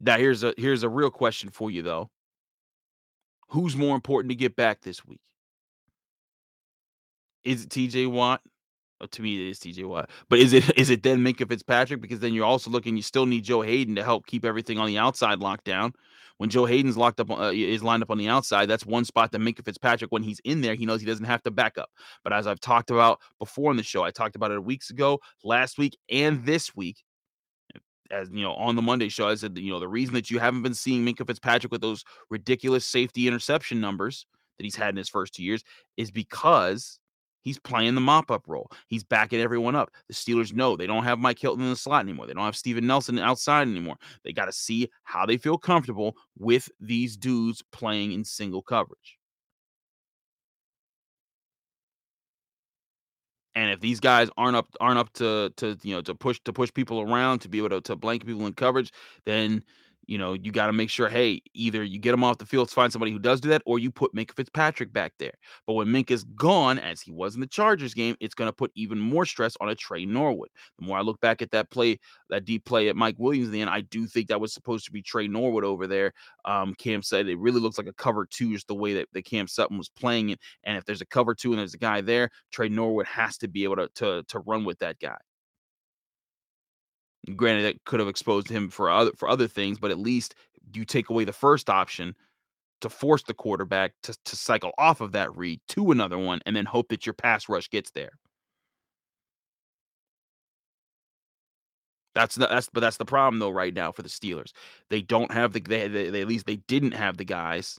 Now 0.00 0.18
here's 0.18 0.42
a 0.42 0.54
here's 0.56 0.82
a 0.82 0.88
real 0.88 1.10
question 1.10 1.50
for 1.50 1.70
you 1.70 1.82
though. 1.82 2.10
Who's 3.48 3.76
more 3.76 3.94
important 3.94 4.30
to 4.30 4.34
get 4.34 4.56
back 4.56 4.80
this 4.80 5.04
week? 5.04 5.20
Is 7.44 7.64
it 7.64 7.68
TJ 7.68 8.10
Watt 8.10 8.40
Oh, 9.04 9.06
to 9.06 9.22
me, 9.22 9.46
it 9.46 9.50
is 9.50 9.58
TJ 9.58 9.86
Watt. 9.86 10.08
But 10.30 10.38
is 10.38 10.52
it 10.52 10.64
is 10.78 10.90
it 10.90 11.02
then 11.02 11.20
Minkah 11.20 11.48
Fitzpatrick? 11.48 12.00
Because 12.00 12.20
then 12.20 12.32
you're 12.32 12.46
also 12.46 12.70
looking, 12.70 12.96
you 12.96 13.02
still 13.02 13.26
need 13.26 13.44
Joe 13.44 13.60
Haden 13.60 13.94
to 13.96 14.04
help 14.04 14.26
keep 14.26 14.44
everything 14.44 14.78
on 14.78 14.86
the 14.86 14.98
outside 14.98 15.40
locked 15.40 15.64
down. 15.64 15.92
When 16.38 16.50
Joe 16.50 16.64
Haden's 16.64 16.96
locked 16.96 17.20
up, 17.20 17.30
uh, 17.30 17.52
is 17.54 17.84
lined 17.84 18.02
up 18.02 18.10
on 18.10 18.18
the 18.18 18.28
outside, 18.28 18.68
that's 18.68 18.84
one 18.84 19.04
spot 19.04 19.30
that 19.30 19.40
Minkah 19.40 19.64
Fitzpatrick, 19.64 20.10
when 20.10 20.24
he's 20.24 20.40
in 20.40 20.62
there, 20.62 20.74
he 20.74 20.84
knows 20.84 21.00
he 21.00 21.06
doesn't 21.06 21.26
have 21.26 21.44
to 21.44 21.52
back 21.52 21.78
up. 21.78 21.90
But 22.24 22.32
as 22.32 22.48
I've 22.48 22.58
talked 22.58 22.90
about 22.90 23.20
before 23.38 23.70
in 23.70 23.76
the 23.76 23.84
show, 23.84 24.02
I 24.02 24.10
talked 24.10 24.34
about 24.34 24.50
it 24.50 24.64
weeks 24.64 24.90
ago, 24.90 25.20
last 25.44 25.78
week, 25.78 25.96
and 26.10 26.44
this 26.44 26.74
week 26.74 27.04
as 28.10 28.28
you 28.30 28.42
know, 28.42 28.52
on 28.54 28.76
the 28.76 28.82
Monday 28.82 29.08
show, 29.08 29.28
I 29.28 29.34
said, 29.34 29.56
you 29.56 29.72
know, 29.72 29.80
the 29.80 29.88
reason 29.88 30.14
that 30.14 30.30
you 30.30 30.38
haven't 30.38 30.62
been 30.62 30.74
seeing 30.74 31.04
Minkah 31.04 31.26
Fitzpatrick 31.26 31.72
with 31.72 31.80
those 31.80 32.04
ridiculous 32.30 32.86
safety 32.86 33.26
interception 33.26 33.80
numbers 33.80 34.26
that 34.58 34.64
he's 34.64 34.76
had 34.76 34.90
in 34.90 34.96
his 34.96 35.08
first 35.08 35.34
two 35.34 35.42
years 35.42 35.64
is 35.96 36.10
because 36.10 36.98
he's 37.44 37.58
playing 37.58 37.94
the 37.94 38.00
mop 38.00 38.30
up 38.30 38.44
role. 38.48 38.70
He's 38.88 39.04
backing 39.04 39.40
everyone 39.40 39.76
up. 39.76 39.92
The 40.08 40.14
Steelers 40.14 40.52
know 40.52 40.76
they 40.76 40.86
don't 40.86 41.04
have 41.04 41.18
Mike 41.18 41.38
Hilton 41.38 41.62
in 41.62 41.70
the 41.70 41.76
slot 41.76 42.02
anymore. 42.02 42.26
They 42.26 42.34
don't 42.34 42.44
have 42.44 42.56
Steven 42.56 42.86
Nelson 42.86 43.18
outside 43.18 43.68
anymore. 43.68 43.96
They 44.24 44.32
got 44.32 44.46
to 44.46 44.52
see 44.52 44.90
how 45.04 45.24
they 45.26 45.36
feel 45.36 45.58
comfortable 45.58 46.16
with 46.36 46.68
these 46.80 47.16
dudes 47.16 47.62
playing 47.70 48.12
in 48.12 48.24
single 48.24 48.62
coverage. 48.62 49.18
And 53.54 53.70
if 53.70 53.80
these 53.80 54.00
guys 54.00 54.28
aren't 54.36 54.56
up 54.56 54.66
aren't 54.80 54.98
up 54.98 55.12
to 55.14 55.52
to 55.58 55.78
you 55.82 55.94
know 55.94 56.02
to 56.02 56.14
push 56.14 56.40
to 56.44 56.52
push 56.52 56.72
people 56.74 57.00
around 57.00 57.38
to 57.40 57.48
be 57.48 57.58
able 57.58 57.68
to 57.68 57.80
to 57.82 57.94
blanket 57.94 58.26
people 58.26 58.46
in 58.46 58.52
coverage, 58.52 58.92
then 59.26 59.62
you 60.06 60.18
know, 60.18 60.32
you 60.34 60.52
got 60.52 60.66
to 60.66 60.72
make 60.72 60.90
sure, 60.90 61.08
hey, 61.08 61.40
either 61.54 61.82
you 61.82 61.98
get 61.98 62.14
him 62.14 62.24
off 62.24 62.38
the 62.38 62.46
field, 62.46 62.70
find 62.70 62.92
somebody 62.92 63.12
who 63.12 63.18
does 63.18 63.40
do 63.40 63.48
that, 63.48 63.62
or 63.66 63.78
you 63.78 63.90
put 63.90 64.14
Minkah 64.14 64.34
Fitzpatrick 64.34 64.92
back 64.92 65.12
there. 65.18 65.34
But 65.66 65.74
when 65.74 65.88
Minkah's 65.88 66.24
gone, 66.24 66.78
as 66.78 67.00
he 67.00 67.12
was 67.12 67.34
in 67.34 67.40
the 67.40 67.46
Chargers 67.46 67.94
game, 67.94 68.16
it's 68.20 68.34
going 68.34 68.48
to 68.48 68.52
put 68.52 68.72
even 68.74 68.98
more 68.98 69.24
stress 69.24 69.56
on 69.60 69.68
a 69.68 69.74
Tre 69.74 70.04
Norwood. 70.04 70.50
The 70.78 70.86
more 70.86 70.98
I 70.98 71.02
look 71.02 71.20
back 71.20 71.42
at 71.42 71.50
that 71.52 71.70
play, 71.70 71.98
that 72.30 72.44
deep 72.44 72.64
play 72.64 72.88
at 72.88 72.96
Mike 72.96 73.16
Williams, 73.18 73.50
then 73.50 73.68
I 73.68 73.82
do 73.82 74.06
think 74.06 74.28
that 74.28 74.40
was 74.40 74.52
supposed 74.52 74.84
to 74.86 74.92
be 74.92 75.02
Tre 75.02 75.28
Norwood 75.28 75.64
over 75.64 75.86
there. 75.86 76.12
Um, 76.44 76.74
Cam 76.74 77.02
said 77.02 77.28
it 77.28 77.38
really 77.38 77.60
looks 77.60 77.78
like 77.78 77.86
a 77.86 77.92
cover 77.94 78.26
two, 78.26 78.52
just 78.52 78.68
the 78.68 78.74
way 78.74 78.94
that, 78.94 79.08
the 79.12 79.22
Cam 79.22 79.46
Sutton 79.46 79.78
was 79.78 79.88
playing 79.88 80.30
it. 80.30 80.40
And 80.64 80.76
if 80.76 80.84
there's 80.84 81.00
a 81.00 81.06
cover 81.06 81.34
two 81.34 81.52
and 81.52 81.58
there's 81.58 81.74
a 81.74 81.78
guy 81.78 82.00
there, 82.00 82.30
Tre 82.52 82.68
Norwood 82.68 83.06
has 83.06 83.38
to 83.38 83.48
be 83.48 83.64
able 83.64 83.76
to 83.76 83.88
to, 83.94 84.22
to 84.28 84.38
run 84.40 84.64
with 84.64 84.78
that 84.80 84.98
guy. 84.98 85.16
Granted, 87.36 87.62
that 87.62 87.84
could 87.84 88.00
have 88.00 88.08
exposed 88.08 88.48
him 88.48 88.68
for 88.68 88.90
other 88.90 89.12
for 89.16 89.28
other 89.28 89.48
things, 89.48 89.78
but 89.78 89.90
at 89.90 89.98
least 89.98 90.34
you 90.74 90.84
take 90.84 91.10
away 91.10 91.24
the 91.24 91.32
first 91.32 91.70
option 91.70 92.14
to 92.80 92.88
force 92.90 93.22
the 93.22 93.34
quarterback 93.34 93.94
to, 94.02 94.14
to 94.24 94.36
cycle 94.36 94.72
off 94.78 95.00
of 95.00 95.12
that 95.12 95.34
read 95.36 95.60
to 95.68 95.90
another 95.90 96.18
one 96.18 96.40
and 96.44 96.54
then 96.54 96.66
hope 96.66 96.88
that 96.88 97.06
your 97.06 97.14
pass 97.14 97.48
rush 97.48 97.70
gets 97.70 97.90
there. 97.92 98.12
That's 102.14 102.36
the, 102.36 102.46
that's 102.46 102.68
but 102.72 102.80
that's 102.80 102.96
the 102.98 103.04
problem 103.04 103.40
though 103.40 103.50
right 103.50 103.74
now 103.74 103.90
for 103.90 104.02
the 104.02 104.08
Steelers. 104.08 104.52
They 104.90 105.02
don't 105.02 105.32
have 105.32 105.52
the 105.52 105.60
they, 105.60 105.88
they, 105.88 106.10
they 106.10 106.20
at 106.20 106.28
least 106.28 106.46
they 106.46 106.56
didn't 106.56 106.92
have 106.92 107.16
the 107.16 107.24
guys 107.24 107.78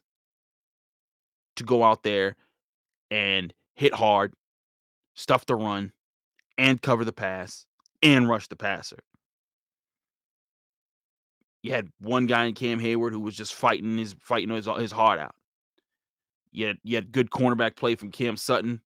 to 1.56 1.64
go 1.64 1.84
out 1.84 2.04
there 2.04 2.36
and 3.12 3.54
hit 3.76 3.94
hard, 3.94 4.34
stuff 5.16 5.46
the 5.46 5.56
run, 5.56 5.94
and 6.58 6.82
cover 6.82 7.06
the 7.06 7.14
pass 7.14 7.66
and 8.02 8.28
rush 8.28 8.48
the 8.48 8.56
passer. 8.56 9.00
You 11.66 11.72
had 11.72 11.90
one 12.00 12.28
guy 12.28 12.46
in 12.46 12.54
Cam 12.54 12.78
Hayward 12.78 13.12
who 13.12 13.20
was 13.20 13.36
just 13.36 13.56
fighting 13.56 13.98
his 13.98 14.16
fighting 14.22 14.52
his 14.52 14.68
his 14.78 14.92
heart 14.92 15.20
out. 15.20 15.34
You 16.52 16.68
had, 16.68 16.78
you 16.84 16.94
had 16.94 17.12
good 17.12 17.32
cornerback 17.32 17.76
play 17.76 17.96
from 17.96 18.12
Cam 18.12 18.38
Sutton. 18.38 18.82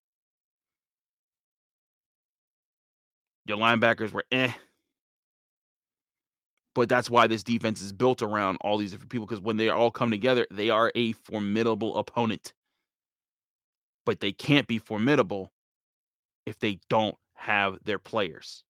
Your 3.46 3.58
linebackers 3.58 4.14
were 4.14 4.24
eh. 4.32 4.54
But 6.74 6.88
that's 6.88 7.10
why 7.10 7.28
this 7.28 7.44
defense 7.44 7.82
is 7.82 7.92
built 7.92 8.22
around 8.22 8.60
all 8.62 8.78
these 8.78 8.92
different 8.92 9.12
people 9.12 9.26
because 9.26 9.42
when 9.42 9.58
they 9.58 9.68
all 9.68 9.92
come 9.92 10.10
together, 10.10 10.48
they 10.50 10.70
are 10.70 10.90
a 10.96 11.12
formidable 11.12 11.98
opponent. 11.98 12.54
But 14.06 14.22
they 14.22 14.32
can't 14.32 14.68
be 14.68 14.80
formidable 14.80 15.52
if 16.46 16.58
they 16.60 16.80
don't 16.90 17.18
have 17.34 17.78
their 17.84 18.00
players. 18.00 18.64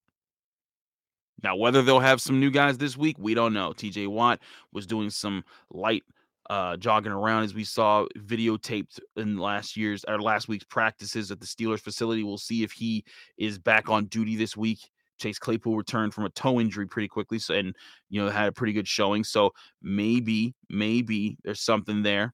Now, 1.44 1.56
whether 1.56 1.82
they'll 1.82 2.00
have 2.00 2.22
some 2.22 2.40
new 2.40 2.52
guys 2.52 2.78
this 2.78 2.98
week, 2.98 3.18
we 3.20 3.34
don't 3.34 3.54
know. 3.54 3.72
TJ 3.72 4.08
Watt 4.08 4.40
was 4.72 4.86
doing 4.86 5.10
some 5.10 5.44
light 5.72 6.04
uh, 6.50 6.76
jogging 6.78 7.12
around 7.12 7.44
as 7.44 7.54
we 7.54 7.64
saw 7.64 8.06
videotaped 8.18 9.00
in 9.18 9.38
last 9.38 9.78
year's 9.78 10.04
or 10.08 10.20
last 10.20 10.48
week's 10.48 10.66
practices 10.66 11.32
at 11.32 11.40
the 11.40 11.46
Steelers 11.46 11.80
facility. 11.80 12.24
We'll 12.24 12.38
see 12.38 12.64
if 12.64 12.72
he 12.72 13.04
is 13.38 13.60
back 13.60 13.90
on 13.90 14.06
duty 14.06 14.36
this 14.36 14.58
week. 14.58 14.80
Chase 15.20 15.38
Claypool 15.38 15.76
returned 15.76 16.14
from 16.14 16.26
a 16.26 16.30
toe 16.30 16.60
injury 16.60 16.88
pretty 16.88 17.10
quickly, 17.10 17.40
so 17.40 17.54
and 17.54 17.76
you 18.10 18.24
know 18.24 18.30
had 18.30 18.48
a 18.48 18.54
pretty 18.54 18.74
good 18.74 18.88
showing. 18.88 19.24
So 19.24 19.52
maybe, 19.82 20.56
maybe 20.70 21.38
there's 21.44 21.62
something 21.62 22.04
there 22.04 22.34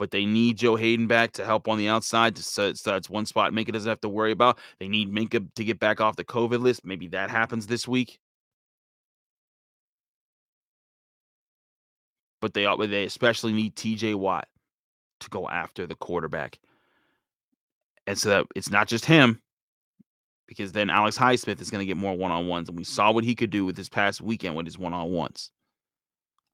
but 0.00 0.10
they 0.10 0.24
need 0.24 0.56
Joe 0.56 0.76
Haden 0.76 1.06
back 1.06 1.32
to 1.32 1.44
help 1.44 1.68
on 1.68 1.76
the 1.76 1.86
outside. 1.86 2.38
So, 2.38 2.72
that's 2.72 3.10
one 3.10 3.26
spot 3.26 3.52
Minkah 3.52 3.70
doesn't 3.70 3.88
have 3.88 4.00
to 4.00 4.08
worry 4.08 4.32
about. 4.32 4.58
They 4.78 4.88
need 4.88 5.12
Minkah 5.12 5.46
to 5.54 5.62
get 5.62 5.78
back 5.78 6.00
off 6.00 6.16
the 6.16 6.24
COVID 6.24 6.62
list. 6.62 6.86
Maybe 6.86 7.06
that 7.08 7.28
happens 7.28 7.66
this 7.66 7.86
week. 7.86 8.18
But 12.40 12.54
they 12.54 12.66
they 12.86 13.04
especially 13.04 13.52
need 13.52 13.76
TJ 13.76 14.14
Watt 14.14 14.48
to 15.20 15.28
go 15.28 15.46
after 15.46 15.86
the 15.86 15.96
quarterback. 15.96 16.58
And 18.06 18.18
so 18.18 18.30
that 18.30 18.46
it's 18.56 18.70
not 18.70 18.88
just 18.88 19.04
him, 19.04 19.42
because 20.48 20.72
then 20.72 20.88
Alex 20.88 21.18
Highsmith 21.18 21.60
is 21.60 21.70
going 21.70 21.80
to 21.80 21.86
get 21.86 21.98
more 21.98 22.16
one 22.16 22.32
on 22.32 22.48
ones. 22.48 22.70
And 22.70 22.78
we 22.78 22.84
saw 22.84 23.12
what 23.12 23.24
he 23.24 23.34
could 23.34 23.50
do 23.50 23.66
with 23.66 23.76
this 23.76 23.90
past 23.90 24.22
weekend 24.22 24.56
with 24.56 24.64
his 24.64 24.78
one 24.78 24.94
on 24.94 25.10
ones. 25.10 25.50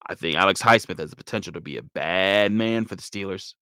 I 0.09 0.15
think 0.15 0.37
Alex 0.37 0.63
Highsmith 0.63 0.99
has 0.99 1.11
the 1.11 1.17
potential 1.17 1.53
to 1.55 1.61
be 1.61 1.77
a 1.77 1.83
bad 1.83 2.53
man 2.53 2.85
for 2.85 2.95
the 2.95 3.03
Steelers. 3.03 3.55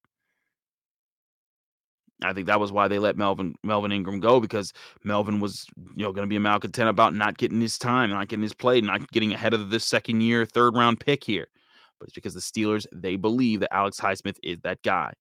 I 2.22 2.32
think 2.32 2.46
that 2.46 2.60
was 2.60 2.70
why 2.70 2.88
they 2.88 2.98
let 2.98 3.16
Melvin 3.16 3.54
Melvin 3.62 3.92
Ingram 3.92 4.20
go 4.20 4.40
because 4.40 4.72
Melvin 5.02 5.40
was 5.40 5.66
you 5.96 6.04
know 6.04 6.12
going 6.12 6.26
to 6.26 6.30
be 6.30 6.36
a 6.36 6.40
malcontent 6.40 6.88
about 6.88 7.14
not 7.14 7.38
getting 7.38 7.60
his 7.60 7.78
time, 7.78 8.10
not 8.10 8.28
getting 8.28 8.42
his 8.42 8.54
play, 8.54 8.80
not 8.80 9.10
getting 9.10 9.32
ahead 9.32 9.54
of 9.54 9.70
this 9.70 9.84
second 9.84 10.20
year 10.20 10.46
third 10.46 10.76
round 10.76 11.00
pick 11.00 11.24
here. 11.24 11.48
But 11.98 12.08
it's 12.08 12.14
because 12.14 12.34
the 12.34 12.40
Steelers 12.40 12.86
they 12.92 13.16
believe 13.16 13.60
that 13.60 13.74
Alex 13.74 14.00
Highsmith 14.00 14.36
is 14.42 14.58
that 14.62 14.82
guy. 14.82 15.12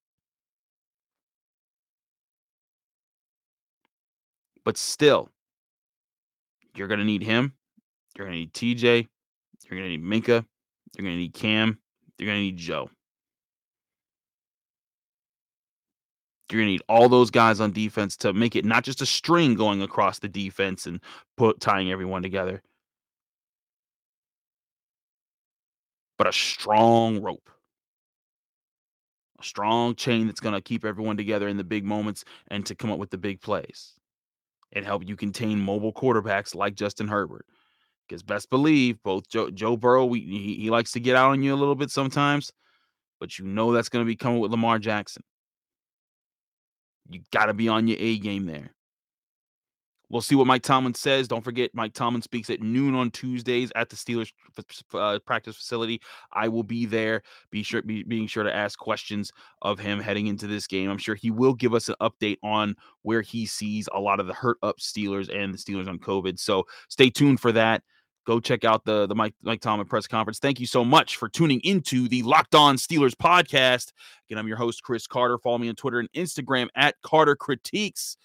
But 4.63 4.77
still, 4.77 5.29
you're 6.75 6.87
going 6.87 6.99
to 6.99 7.05
need 7.05 7.23
him. 7.23 7.53
You're 8.17 8.27
going 8.27 8.35
to 8.35 8.39
need 8.39 8.53
TJ. 8.53 9.07
You're 9.69 9.79
going 9.79 9.91
to 9.91 9.97
need 9.97 10.23
Minkah. 10.23 10.45
They're 10.93 11.03
going 11.03 11.15
to 11.15 11.21
need 11.21 11.33
Cam. 11.33 11.79
They're 12.17 12.27
going 12.27 12.37
to 12.37 12.43
need 12.43 12.57
Joe. 12.57 12.89
You're 16.51 16.61
going 16.61 16.67
to 16.67 16.71
need 16.73 16.83
all 16.87 17.09
those 17.09 17.31
guys 17.31 17.59
on 17.59 17.71
defense 17.71 18.15
to 18.17 18.31
make 18.33 18.55
it 18.55 18.65
not 18.65 18.83
just 18.83 19.01
a 19.01 19.05
string 19.07 19.55
going 19.55 19.81
across 19.81 20.19
the 20.19 20.27
defense 20.27 20.85
and 20.85 20.99
put 21.35 21.59
tying 21.59 21.91
everyone 21.91 22.21
together, 22.21 22.61
but 26.17 26.27
a 26.27 26.33
strong 26.33 27.21
rope. 27.21 27.49
A 29.39 29.43
strong 29.43 29.95
chain 29.95 30.27
that's 30.27 30.39
going 30.39 30.53
to 30.53 30.61
keep 30.61 30.85
everyone 30.85 31.17
together 31.17 31.47
in 31.47 31.57
the 31.57 31.63
big 31.63 31.83
moments 31.85 32.23
and 32.49 32.65
to 32.67 32.75
come 32.75 32.91
up 32.91 32.99
with 32.99 33.09
the 33.09 33.17
big 33.17 33.41
plays 33.41 33.93
and 34.73 34.85
help 34.85 35.07
you 35.07 35.15
contain 35.15 35.59
mobile 35.59 35.93
quarterbacks 35.93 36.53
like 36.55 36.75
Justin 36.75 37.07
Herbert. 37.07 37.45
Because 38.07 38.23
best 38.23 38.49
believe 38.49 39.01
both 39.03 39.29
Joe, 39.29 39.49
Joe 39.49 39.77
Burrow, 39.77 40.05
we, 40.05 40.19
he, 40.19 40.55
he 40.55 40.69
likes 40.69 40.91
to 40.91 40.99
get 40.99 41.15
out 41.15 41.31
on 41.31 41.41
you 41.41 41.53
a 41.53 41.55
little 41.55 41.75
bit 41.75 41.89
sometimes, 41.89 42.51
but 43.19 43.39
you 43.39 43.45
know 43.45 43.71
that's 43.71 43.89
going 43.89 44.03
to 44.03 44.07
be 44.07 44.15
coming 44.15 44.39
with 44.39 44.51
Lamar 44.51 44.79
Jackson. 44.79 45.23
You 47.09 47.21
got 47.31 47.45
to 47.45 47.53
be 47.53 47.67
on 47.67 47.87
your 47.87 47.97
A 47.99 48.17
game 48.19 48.45
there. 48.45 48.71
We'll 50.13 50.21
see 50.21 50.35
what 50.35 50.45
Mike 50.45 50.61
Tomlin 50.61 50.93
says. 50.93 51.27
Don't 51.27 51.43
forget, 51.43 51.71
Mike 51.73 51.93
Tomlin 51.93 52.21
speaks 52.21 52.51
at 52.51 52.61
noon 52.61 52.93
on 52.93 53.09
Tuesdays 53.09 53.71
at 53.75 53.89
the 53.89 53.95
Steelers 53.95 54.31
uh, 54.93 55.17
practice 55.25 55.55
facility. 55.55 56.01
I 56.31 56.49
will 56.49 56.61
be 56.61 56.85
there. 56.85 57.23
Be 57.49 57.63
sure, 57.63 57.81
be, 57.81 58.03
being 58.03 58.27
sure 58.27 58.43
to 58.43 58.55
ask 58.55 58.77
questions 58.77 59.31
of 59.63 59.79
him 59.79 59.99
heading 59.99 60.27
into 60.27 60.45
this 60.45 60.67
game. 60.67 60.91
I'm 60.91 60.99
sure 60.99 61.15
he 61.15 61.31
will 61.31 61.55
give 61.55 61.73
us 61.73 61.89
an 61.89 61.95
update 61.99 62.37
on 62.43 62.75
where 63.01 63.23
he 63.23 63.47
sees 63.47 63.89
a 63.91 63.99
lot 63.99 64.19
of 64.19 64.27
the 64.27 64.33
hurt 64.33 64.57
up 64.61 64.77
Steelers 64.77 65.35
and 65.35 65.51
the 65.51 65.57
Steelers 65.57 65.87
on 65.87 65.97
COVID. 65.97 66.37
So 66.37 66.67
stay 66.89 67.09
tuned 67.09 67.39
for 67.39 67.51
that. 67.53 67.81
Go 68.25 68.39
check 68.39 68.63
out 68.63 68.85
the 68.85 69.07
the 69.07 69.15
Mike 69.15 69.35
Mike 69.41 69.61
Tomlin 69.61 69.87
press 69.87 70.07
conference. 70.07 70.39
Thank 70.39 70.59
you 70.59 70.67
so 70.67 70.83
much 70.83 71.17
for 71.17 71.29
tuning 71.29 71.59
into 71.63 72.07
the 72.07 72.23
Locked 72.23 72.55
On 72.55 72.75
Steelers 72.75 73.15
podcast. 73.15 73.91
Again, 74.27 74.37
I'm 74.37 74.47
your 74.47 74.57
host 74.57 74.83
Chris 74.83 75.07
Carter. 75.07 75.37
Follow 75.37 75.57
me 75.57 75.69
on 75.69 75.75
Twitter 75.75 75.99
and 75.99 76.11
Instagram 76.13 76.67
at 76.75 76.95
Carter 77.03 77.35
Critiques. 77.35 78.17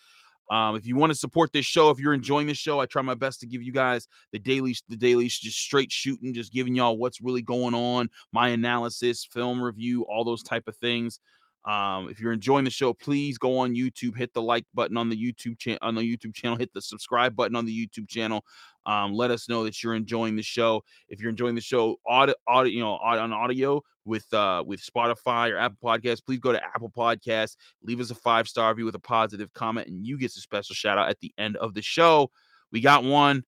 Um, 0.50 0.76
if 0.76 0.86
you 0.86 0.96
want 0.96 1.10
to 1.12 1.18
support 1.18 1.52
this 1.52 1.66
show, 1.66 1.90
if 1.90 1.98
you're 1.98 2.14
enjoying 2.14 2.46
this 2.46 2.56
show, 2.56 2.80
I 2.80 2.86
try 2.86 3.02
my 3.02 3.14
best 3.14 3.40
to 3.40 3.46
give 3.46 3.62
you 3.62 3.72
guys 3.72 4.08
the 4.32 4.38
daily, 4.38 4.74
the 4.88 4.96
daily, 4.96 5.28
just 5.28 5.58
straight 5.58 5.92
shooting, 5.92 6.32
just 6.32 6.52
giving 6.52 6.74
y'all 6.74 6.96
what's 6.96 7.20
really 7.20 7.42
going 7.42 7.74
on, 7.74 8.08
my 8.32 8.48
analysis, 8.48 9.26
film 9.30 9.62
review, 9.62 10.02
all 10.04 10.24
those 10.24 10.42
type 10.42 10.66
of 10.66 10.76
things. 10.76 11.20
Um, 11.64 12.08
if 12.08 12.20
you're 12.20 12.32
enjoying 12.32 12.64
the 12.64 12.70
show, 12.70 12.94
please 12.94 13.36
go 13.36 13.58
on 13.58 13.74
YouTube, 13.74 14.16
hit 14.16 14.32
the 14.32 14.40
like 14.40 14.64
button 14.74 14.96
on 14.96 15.08
the 15.08 15.16
YouTube 15.16 15.58
channel 15.58 15.78
on 15.82 15.94
the 15.94 16.02
YouTube 16.02 16.34
channel, 16.34 16.56
hit 16.56 16.72
the 16.72 16.80
subscribe 16.80 17.36
button 17.36 17.56
on 17.56 17.66
the 17.66 17.86
YouTube 17.86 18.08
channel. 18.08 18.44
Um, 18.86 19.12
let 19.12 19.30
us 19.30 19.48
know 19.48 19.64
that 19.64 19.82
you're 19.82 19.94
enjoying 19.94 20.36
the 20.36 20.42
show. 20.42 20.82
If 21.08 21.20
you're 21.20 21.30
enjoying 21.30 21.54
the 21.54 21.60
show, 21.60 21.96
audio, 22.06 22.34
audio, 22.46 22.72
you 22.72 22.80
know, 22.80 22.92
on 22.94 23.32
audio 23.32 23.82
with 24.04 24.32
uh 24.32 24.64
with 24.66 24.80
Spotify 24.80 25.50
or 25.50 25.58
Apple 25.58 25.78
Podcasts, 25.82 26.24
please 26.24 26.38
go 26.38 26.52
to 26.52 26.64
Apple 26.64 26.90
Podcasts, 26.96 27.56
leave 27.82 28.00
us 28.00 28.10
a 28.10 28.14
five 28.14 28.48
star 28.48 28.70
review 28.70 28.86
with 28.86 28.94
a 28.94 29.00
positive 29.00 29.52
comment, 29.52 29.88
and 29.88 30.06
you 30.06 30.18
get 30.18 30.34
a 30.34 30.40
special 30.40 30.74
shout 30.74 30.96
out 30.96 31.10
at 31.10 31.20
the 31.20 31.32
end 31.36 31.56
of 31.56 31.74
the 31.74 31.82
show. 31.82 32.30
We 32.72 32.80
got 32.80 33.04
one 33.04 33.44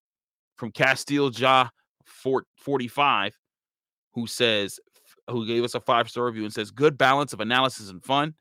from 0.57 0.71
Castile 0.71 1.31
Ja 1.31 1.69
45 2.05 3.37
who 4.13 4.27
says 4.27 4.79
who 5.29 5.45
gave 5.45 5.63
us 5.63 5.75
a 5.75 5.79
five 5.79 6.09
star 6.09 6.25
review 6.25 6.43
and 6.43 6.53
says, 6.53 6.71
Good 6.71 6.97
balance 6.97 7.33
of 7.33 7.39
analysis 7.39 7.89
and 7.89 8.03
fun. 8.03 8.33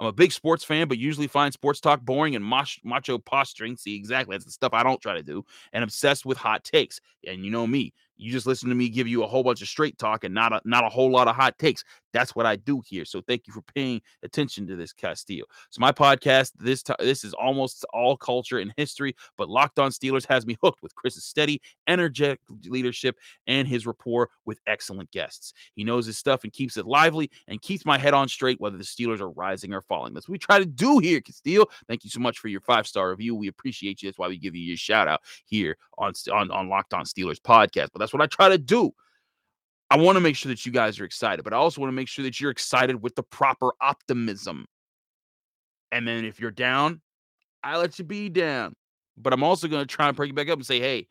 I'm 0.00 0.06
a 0.06 0.12
big 0.12 0.30
sports 0.30 0.62
fan, 0.62 0.86
but 0.86 0.98
usually 0.98 1.26
find 1.26 1.52
sports 1.52 1.80
talk 1.80 2.02
boring 2.02 2.36
and 2.36 2.44
mach- 2.44 2.84
macho 2.84 3.18
posturing. 3.18 3.76
See, 3.76 3.96
exactly. 3.96 4.34
That's 4.34 4.44
the 4.44 4.52
stuff 4.52 4.72
I 4.72 4.84
don't 4.84 5.00
try 5.00 5.14
to 5.14 5.22
do. 5.24 5.44
And 5.72 5.82
obsessed 5.82 6.24
with 6.24 6.38
hot 6.38 6.62
takes. 6.62 7.00
And 7.26 7.44
you 7.44 7.50
know 7.50 7.66
me, 7.66 7.92
you 8.18 8.32
just 8.32 8.46
listen 8.46 8.68
to 8.68 8.74
me 8.74 8.88
give 8.88 9.08
you 9.08 9.22
a 9.22 9.26
whole 9.26 9.44
bunch 9.44 9.62
of 9.62 9.68
straight 9.68 9.96
talk 9.96 10.24
and 10.24 10.34
not 10.34 10.52
a, 10.52 10.60
not 10.64 10.84
a 10.84 10.88
whole 10.88 11.10
lot 11.10 11.28
of 11.28 11.36
hot 11.36 11.58
takes. 11.58 11.84
That's 12.12 12.34
what 12.34 12.46
I 12.46 12.56
do 12.56 12.82
here. 12.84 13.04
So 13.04 13.20
thank 13.20 13.46
you 13.46 13.52
for 13.52 13.62
paying 13.62 14.00
attention 14.22 14.66
to 14.66 14.76
this, 14.76 14.92
Castillo. 14.92 15.44
So 15.70 15.80
my 15.80 15.92
podcast, 15.92 16.52
this 16.58 16.82
t- 16.82 16.94
this 16.98 17.22
is 17.22 17.34
almost 17.34 17.84
all 17.92 18.16
culture 18.16 18.58
and 18.58 18.72
history, 18.76 19.14
but 19.36 19.48
Locked 19.48 19.78
On 19.78 19.90
Steelers 19.90 20.26
has 20.26 20.46
me 20.46 20.56
hooked 20.62 20.82
with 20.82 20.94
Chris's 20.94 21.24
steady, 21.24 21.60
energetic 21.86 22.40
leadership 22.66 23.16
and 23.46 23.68
his 23.68 23.86
rapport 23.86 24.30
with 24.46 24.58
excellent 24.66 25.10
guests. 25.10 25.52
He 25.74 25.84
knows 25.84 26.06
his 26.06 26.18
stuff 26.18 26.44
and 26.44 26.52
keeps 26.52 26.76
it 26.76 26.86
lively 26.86 27.30
and 27.46 27.62
keeps 27.62 27.84
my 27.86 27.98
head 27.98 28.14
on 28.14 28.28
straight 28.28 28.60
whether 28.60 28.78
the 28.78 28.84
Steelers 28.84 29.20
are 29.20 29.30
rising 29.30 29.72
or 29.72 29.82
falling. 29.82 30.14
That's 30.14 30.28
what 30.28 30.32
we 30.32 30.38
try 30.38 30.58
to 30.58 30.66
do 30.66 30.98
here, 30.98 31.20
Castillo. 31.20 31.66
Thank 31.86 32.04
you 32.04 32.10
so 32.10 32.20
much 32.20 32.38
for 32.38 32.48
your 32.48 32.62
five 32.62 32.86
star 32.86 33.10
review. 33.10 33.34
We 33.34 33.48
appreciate 33.48 34.02
you. 34.02 34.08
That's 34.08 34.18
why 34.18 34.28
we 34.28 34.38
give 34.38 34.56
you 34.56 34.62
your 34.62 34.76
shout 34.76 35.08
out 35.08 35.20
here 35.44 35.76
on 35.98 36.14
on, 36.32 36.50
on 36.50 36.68
Locked 36.68 36.94
On 36.94 37.04
Steelers 37.04 37.40
podcast. 37.40 37.90
But 37.92 37.98
that's 37.98 38.07
what 38.12 38.22
I 38.22 38.26
try 38.26 38.48
to 38.48 38.58
do. 38.58 38.92
I 39.90 39.96
want 39.96 40.16
to 40.16 40.20
make 40.20 40.36
sure 40.36 40.50
that 40.50 40.66
you 40.66 40.72
guys 40.72 41.00
are 41.00 41.04
excited, 41.04 41.42
but 41.44 41.54
I 41.54 41.56
also 41.56 41.80
want 41.80 41.90
to 41.90 41.96
make 41.96 42.08
sure 42.08 42.22
that 42.24 42.40
you're 42.40 42.50
excited 42.50 43.02
with 43.02 43.14
the 43.14 43.22
proper 43.22 43.72
optimism. 43.80 44.66
And 45.92 46.06
then 46.06 46.26
if 46.26 46.38
you're 46.38 46.50
down, 46.50 47.00
I 47.62 47.78
let 47.78 47.98
you 47.98 48.04
be 48.04 48.28
down. 48.28 48.74
But 49.16 49.32
I'm 49.32 49.42
also 49.42 49.66
going 49.66 49.82
to 49.82 49.86
try 49.86 50.08
and 50.08 50.16
break 50.16 50.28
you 50.28 50.34
back 50.34 50.48
up 50.48 50.58
and 50.58 50.66
say, 50.66 50.78
hey, 50.78 51.06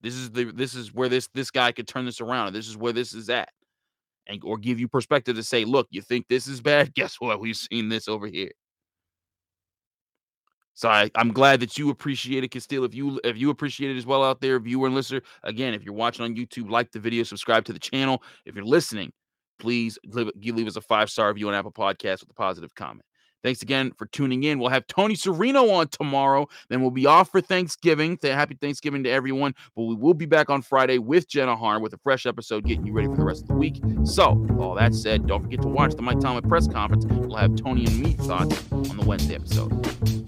this 0.00 0.14
is 0.14 0.30
the 0.30 0.44
this 0.44 0.74
is 0.74 0.94
where 0.94 1.08
this 1.08 1.28
this 1.34 1.50
guy 1.50 1.72
could 1.72 1.88
turn 1.88 2.04
this 2.04 2.20
around. 2.20 2.52
This 2.52 2.68
is 2.68 2.76
where 2.76 2.92
this 2.92 3.14
is 3.14 3.28
at. 3.30 3.48
And 4.26 4.40
or 4.44 4.58
give 4.58 4.78
you 4.78 4.88
perspective 4.88 5.34
to 5.36 5.42
say, 5.42 5.64
look, 5.64 5.88
you 5.90 6.02
think 6.02 6.28
this 6.28 6.46
is 6.46 6.60
bad? 6.60 6.94
Guess 6.94 7.16
what? 7.18 7.40
We've 7.40 7.56
seen 7.56 7.88
this 7.88 8.08
over 8.08 8.26
here. 8.26 8.52
So 10.78 10.88
I, 10.88 11.10
am 11.16 11.32
glad 11.32 11.58
that 11.58 11.76
you 11.76 11.90
appreciate 11.90 12.44
it, 12.44 12.52
Castile. 12.52 12.84
If 12.84 12.94
you 12.94 13.18
if 13.24 13.36
you 13.36 13.50
appreciate 13.50 13.90
it 13.90 13.98
as 13.98 14.06
well 14.06 14.22
out 14.22 14.40
there, 14.40 14.60
viewer 14.60 14.86
and 14.86 14.94
listener, 14.94 15.22
again, 15.42 15.74
if 15.74 15.82
you're 15.82 15.92
watching 15.92 16.24
on 16.24 16.36
YouTube, 16.36 16.70
like 16.70 16.92
the 16.92 17.00
video, 17.00 17.24
subscribe 17.24 17.64
to 17.64 17.72
the 17.72 17.80
channel. 17.80 18.22
If 18.46 18.54
you're 18.54 18.64
listening, 18.64 19.12
please 19.58 19.98
leave, 20.04 20.30
leave 20.36 20.68
us 20.68 20.76
a 20.76 20.80
five 20.80 21.10
star 21.10 21.30
review 21.30 21.48
on 21.48 21.54
Apple 21.54 21.72
Podcasts 21.72 22.20
with 22.20 22.30
a 22.30 22.34
positive 22.34 22.72
comment. 22.76 23.04
Thanks 23.42 23.62
again 23.62 23.90
for 23.98 24.06
tuning 24.06 24.44
in. 24.44 24.60
We'll 24.60 24.70
have 24.70 24.86
Tony 24.86 25.16
Serino 25.16 25.68
on 25.72 25.88
tomorrow. 25.88 26.46
Then 26.68 26.80
we'll 26.80 26.92
be 26.92 27.06
off 27.06 27.32
for 27.32 27.40
Thanksgiving. 27.40 28.16
Happy 28.22 28.56
Thanksgiving 28.60 29.02
to 29.02 29.10
everyone. 29.10 29.56
But 29.74 29.82
we 29.82 29.96
will 29.96 30.14
be 30.14 30.26
back 30.26 30.48
on 30.48 30.62
Friday 30.62 30.98
with 30.98 31.28
Jenna 31.28 31.56
Harn 31.56 31.82
with 31.82 31.92
a 31.92 31.98
fresh 31.98 32.24
episode, 32.24 32.64
getting 32.64 32.86
you 32.86 32.92
ready 32.92 33.08
for 33.08 33.16
the 33.16 33.24
rest 33.24 33.42
of 33.42 33.48
the 33.48 33.54
week. 33.54 33.80
So, 34.04 34.46
all 34.60 34.76
that 34.76 34.94
said, 34.94 35.26
don't 35.26 35.42
forget 35.42 35.60
to 35.62 35.68
watch 35.68 35.94
the 35.94 36.02
Mike 36.02 36.20
Tomlin 36.20 36.48
press 36.48 36.68
conference. 36.68 37.04
We'll 37.06 37.36
have 37.36 37.56
Tony 37.56 37.84
and 37.84 37.98
me 37.98 38.12
thoughts 38.12 38.62
on 38.70 38.96
the 38.96 39.04
Wednesday 39.04 39.34
episode. 39.34 40.27